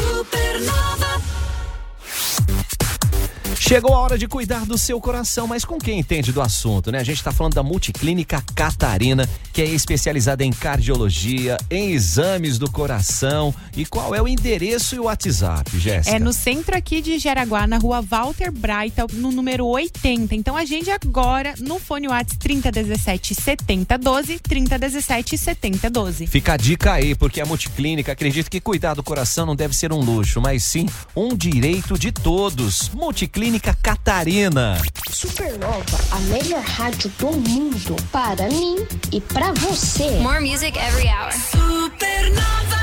[3.59, 6.99] Chegou a hora de cuidar do seu coração, mas com quem entende do assunto, né?
[6.99, 12.71] A gente tá falando da Multiclínica Catarina, que é especializada em cardiologia, em exames do
[12.71, 13.53] coração.
[13.75, 16.15] E qual é o endereço e o WhatsApp, Jéssica?
[16.15, 20.33] É no centro aqui de Jaraguá, na rua Walter Braita, no número 80.
[20.33, 26.27] Então agende agora no fone WhatsApp 3017 7012, 3017 7012.
[26.27, 29.91] Fica a dica aí, porque a Multiclínica acredita que cuidar do coração não deve ser
[29.91, 32.89] um luxo, mas sim um direito de todos.
[32.93, 34.77] Multiclínica Catarina.
[35.09, 37.95] Supernova, a melhor rádio do mundo.
[38.11, 40.19] Para mim e pra você.
[40.19, 41.31] More music every hour.
[41.31, 42.79] Supernova.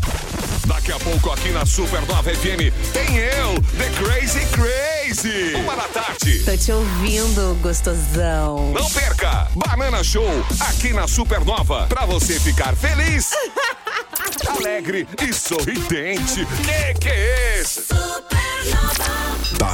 [0.71, 5.53] Daqui a pouco aqui na Supernova FM tem eu, The Crazy Crazy.
[5.55, 6.39] Uma da tarde.
[6.45, 8.71] Tô te ouvindo, gostosão.
[8.71, 9.49] Não perca!
[9.53, 10.25] Banana Show
[10.61, 13.31] aqui na Supernova pra você ficar feliz,
[14.47, 16.45] alegre e sorridente.
[16.45, 17.93] Que que é esse?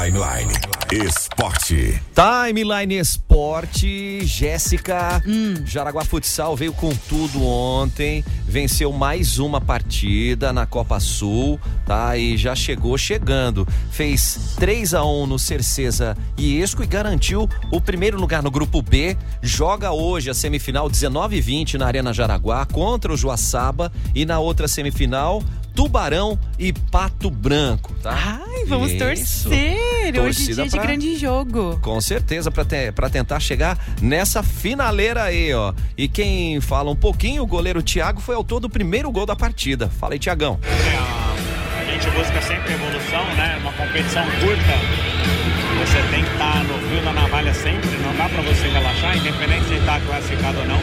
[0.07, 0.53] Timeline
[0.89, 2.01] Esporte.
[2.15, 5.21] Timeline Esporte, Jéssica.
[5.65, 12.15] Jaraguá Futsal veio com tudo ontem, venceu mais uma partida na Copa Sul, tá?
[12.15, 13.67] E já chegou chegando.
[13.91, 18.81] Fez 3 a 1 no Cercesa e Esco e garantiu o primeiro lugar no grupo
[18.81, 19.17] B.
[19.41, 24.39] Joga hoje a semifinal 19 e 20 na Arena Jaraguá contra o Joaçaba e na
[24.39, 25.43] outra semifinal
[25.77, 28.09] Tubarão e Pato Branco, tá?
[28.11, 28.97] Ai, vamos Isso.
[28.97, 29.77] torcer.
[29.77, 31.79] Hoje é Torcida dia de pra- grande jogo.
[31.83, 35.71] Com certeza, pra te- pra tentar chegar nessa finaleira aí, ó.
[35.95, 39.87] E quem fala um pouquinho, o goleiro Thiago foi autor do primeiro gol da partida.
[39.87, 40.59] Fala aí, Tiagão.
[40.65, 43.59] A gente busca sempre evolução, né?
[43.61, 44.73] Uma competição curta.
[45.85, 49.65] Você tem que estar no fio da navalha sempre, não dá pra você relaxar, independente
[49.65, 50.79] de estar classificado ou não.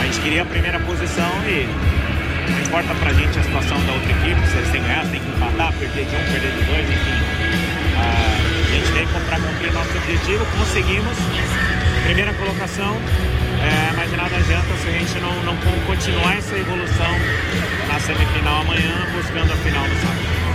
[0.00, 1.66] A gente queria a primeira posição e
[2.50, 5.20] não importa pra gente a situação da outra equipe, se eles têm que ganhar, tem
[5.20, 7.18] que empatar, perder de um, perder de dois, enfim.
[7.98, 11.16] Ah, a gente tem para cumprir nosso objetivo, conseguimos.
[12.04, 12.96] Primeira colocação,
[13.62, 17.12] é, mas nada adianta se a gente não, não continuar essa evolução
[17.88, 20.45] na semifinal amanhã, buscando a final no sábado.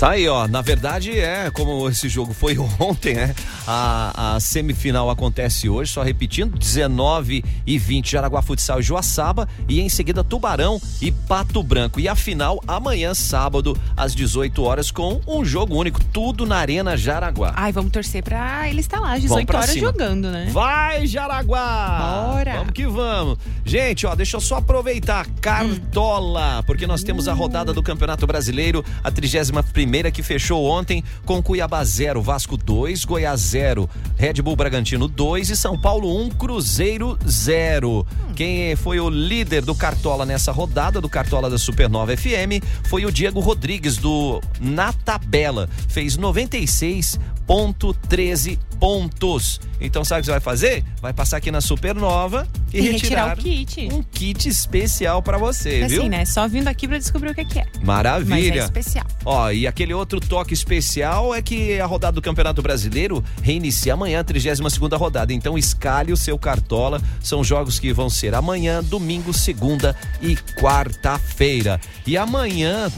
[0.00, 0.48] Tá aí, ó.
[0.48, 3.34] Na verdade, é como esse jogo foi ontem, né?
[3.66, 9.46] A, a semifinal acontece hoje, só repetindo: 19 e 20, Jaraguá Futsal e Joaçaba.
[9.68, 12.00] E em seguida, Tubarão e Pato Branco.
[12.00, 16.02] E a final amanhã, sábado, às 18 horas, com um jogo único.
[16.02, 17.52] Tudo na Arena Jaraguá.
[17.54, 19.86] Ai, vamos torcer pra ele estar lá às Vamos 18 pra horas cima.
[19.86, 20.48] jogando, né?
[20.50, 22.30] Vai, Jaraguá!
[22.32, 22.54] Bora!
[22.54, 23.36] Vamos que vamos.
[23.66, 25.26] Gente, ó, deixa eu só aproveitar.
[25.42, 31.42] Cartola, porque nós temos a rodada do Campeonato Brasileiro, a 31 que fechou ontem com
[31.42, 37.18] Cuiabá 0, Vasco 2, Goiás 0, Red Bull Bragantino 2 e São Paulo 1, Cruzeiro
[37.26, 38.06] 0.
[38.36, 43.10] Quem foi o líder do Cartola nessa rodada, do Cartola da Supernova FM, foi o
[43.10, 45.68] Diego Rodrigues, do Na Tabela.
[45.88, 49.60] Fez 96,13 pontos.
[49.80, 50.84] Então, sabe o que você vai fazer?
[51.00, 53.88] Vai passar aqui na Supernova e, E retirar retirar o kit.
[53.92, 56.00] um kit especial pra você, viu?
[56.00, 56.24] Assim, né?
[56.24, 57.66] Só vindo aqui pra descobrir o que que é.
[57.82, 58.34] Maravilha.
[58.34, 59.06] Mas é especial.
[59.24, 64.20] Ó, e aquele outro toque especial é que a rodada do Campeonato Brasileiro reinicia amanhã,
[64.20, 65.32] a 32 segunda rodada.
[65.32, 67.00] Então escalhe o seu cartola.
[67.22, 71.80] São jogos que vão ser amanhã, domingo, segunda e quarta-feira.
[72.06, 72.90] E amanhã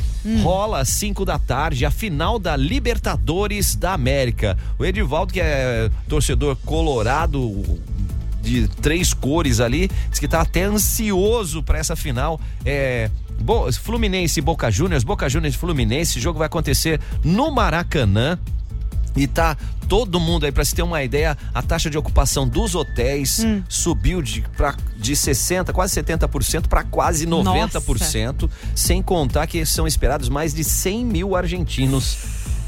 [0.43, 4.57] rola às 5 da tarde a final da Libertadores da América.
[4.78, 5.72] O Edivaldo, que é
[6.09, 7.81] torcedor colorado,
[8.43, 12.41] de três cores ali, diz que tá até ansioso para essa final.
[12.64, 13.09] É,
[13.41, 18.39] Bo- Fluminense e Boca Juniors, Boca Juniors e Fluminense, esse jogo vai acontecer no Maracanã.
[19.14, 19.59] E tá
[19.91, 24.23] todo mundo aí, pra se ter uma ideia, a taxa de ocupação dos hotéis subiu
[24.23, 30.55] de, pra, de 60%, quase 70% para quase 90%, sem contar que são esperados mais
[30.55, 32.16] de 100 mil argentinos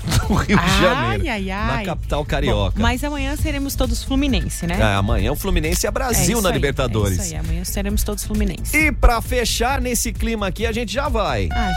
[0.29, 1.85] do Rio de Ai, Janeiro, ai, na ai.
[1.85, 2.77] capital carioca.
[2.77, 4.79] Bom, mas amanhã seremos todos Fluminense, né?
[4.79, 7.19] É, amanhã o Fluminense é É Brasil isso na aí, Libertadores.
[7.19, 8.77] É isso aí, amanhã seremos todos Fluminense.
[8.77, 11.49] E pra fechar nesse clima aqui, a gente já vai.
[11.53, 11.73] Ah.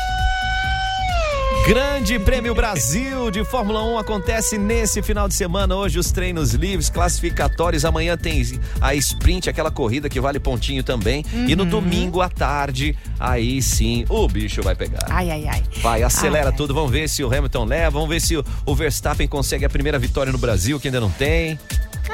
[1.67, 5.75] Grande Prêmio Brasil de Fórmula 1 acontece nesse final de semana.
[5.75, 7.83] Hoje os treinos livres, classificatórios.
[7.83, 8.41] Amanhã tem
[8.79, 11.25] a sprint, aquela corrida que vale pontinho também.
[11.45, 11.69] E no Uhum.
[11.69, 15.05] domingo à tarde, aí sim o bicho vai pegar.
[15.09, 15.63] Ai, ai, ai.
[15.81, 16.57] Vai, acelera Ai, ai.
[16.57, 16.73] tudo.
[16.73, 17.91] Vamos ver se o Hamilton leva.
[17.91, 21.59] Vamos ver se o, Verstappen consegue a primeira vitória no Brasil, que ainda não tem.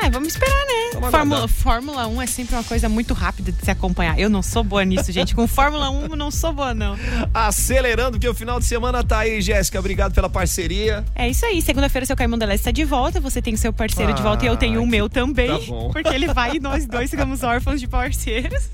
[0.01, 0.72] Ah, vamos esperar, né?
[1.11, 1.47] Fórmula.
[1.47, 4.19] Fórmula 1 é sempre uma coisa muito rápida de se acompanhar.
[4.19, 5.35] Eu não sou boa nisso, gente.
[5.35, 6.97] Com Fórmula 1 eu não sou boa, não.
[7.33, 9.79] Acelerando, porque o final de semana tá aí, Jéssica.
[9.79, 11.03] Obrigado pela parceria.
[11.15, 11.61] É isso aí.
[11.61, 13.19] Segunda-feira, seu Caimão Deleste está de volta.
[13.19, 15.47] Você tem seu parceiro de volta e eu tenho o meu também.
[15.47, 15.89] tá bom.
[15.93, 18.69] Porque ele vai e nós dois ficamos órfãos de parceiros.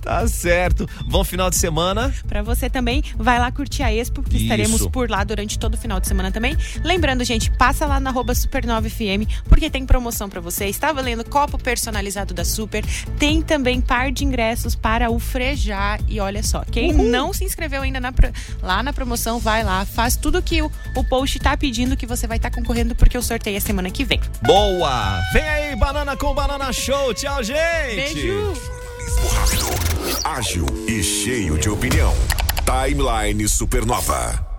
[0.00, 0.88] Tá certo.
[1.06, 2.12] Bom final de semana.
[2.26, 4.44] Pra você também, vai lá curtir a Expo, que Isso.
[4.44, 6.56] estaremos por lá durante todo o final de semana também.
[6.82, 10.66] Lembrando, gente, passa lá na Supernova FM, porque tem promoção pra você.
[10.66, 12.84] Está valendo copo personalizado da Super.
[13.18, 15.98] Tem também par de ingressos para o Frejar.
[16.06, 17.04] E olha só, quem Uhul.
[17.08, 18.12] não se inscreveu ainda na
[18.60, 22.26] lá na promoção, vai lá, faz tudo que o, o post tá pedindo que você
[22.26, 24.20] vai estar concorrendo, porque o sorteio é semana que vem.
[24.42, 25.18] Boa!
[25.32, 27.14] Vem aí, Banana com Banana Show.
[27.14, 27.96] Tchau, gente!
[27.96, 28.52] Beijo!
[30.24, 32.14] Ágil e cheio de opinião.
[32.66, 34.51] Timeline Supernova.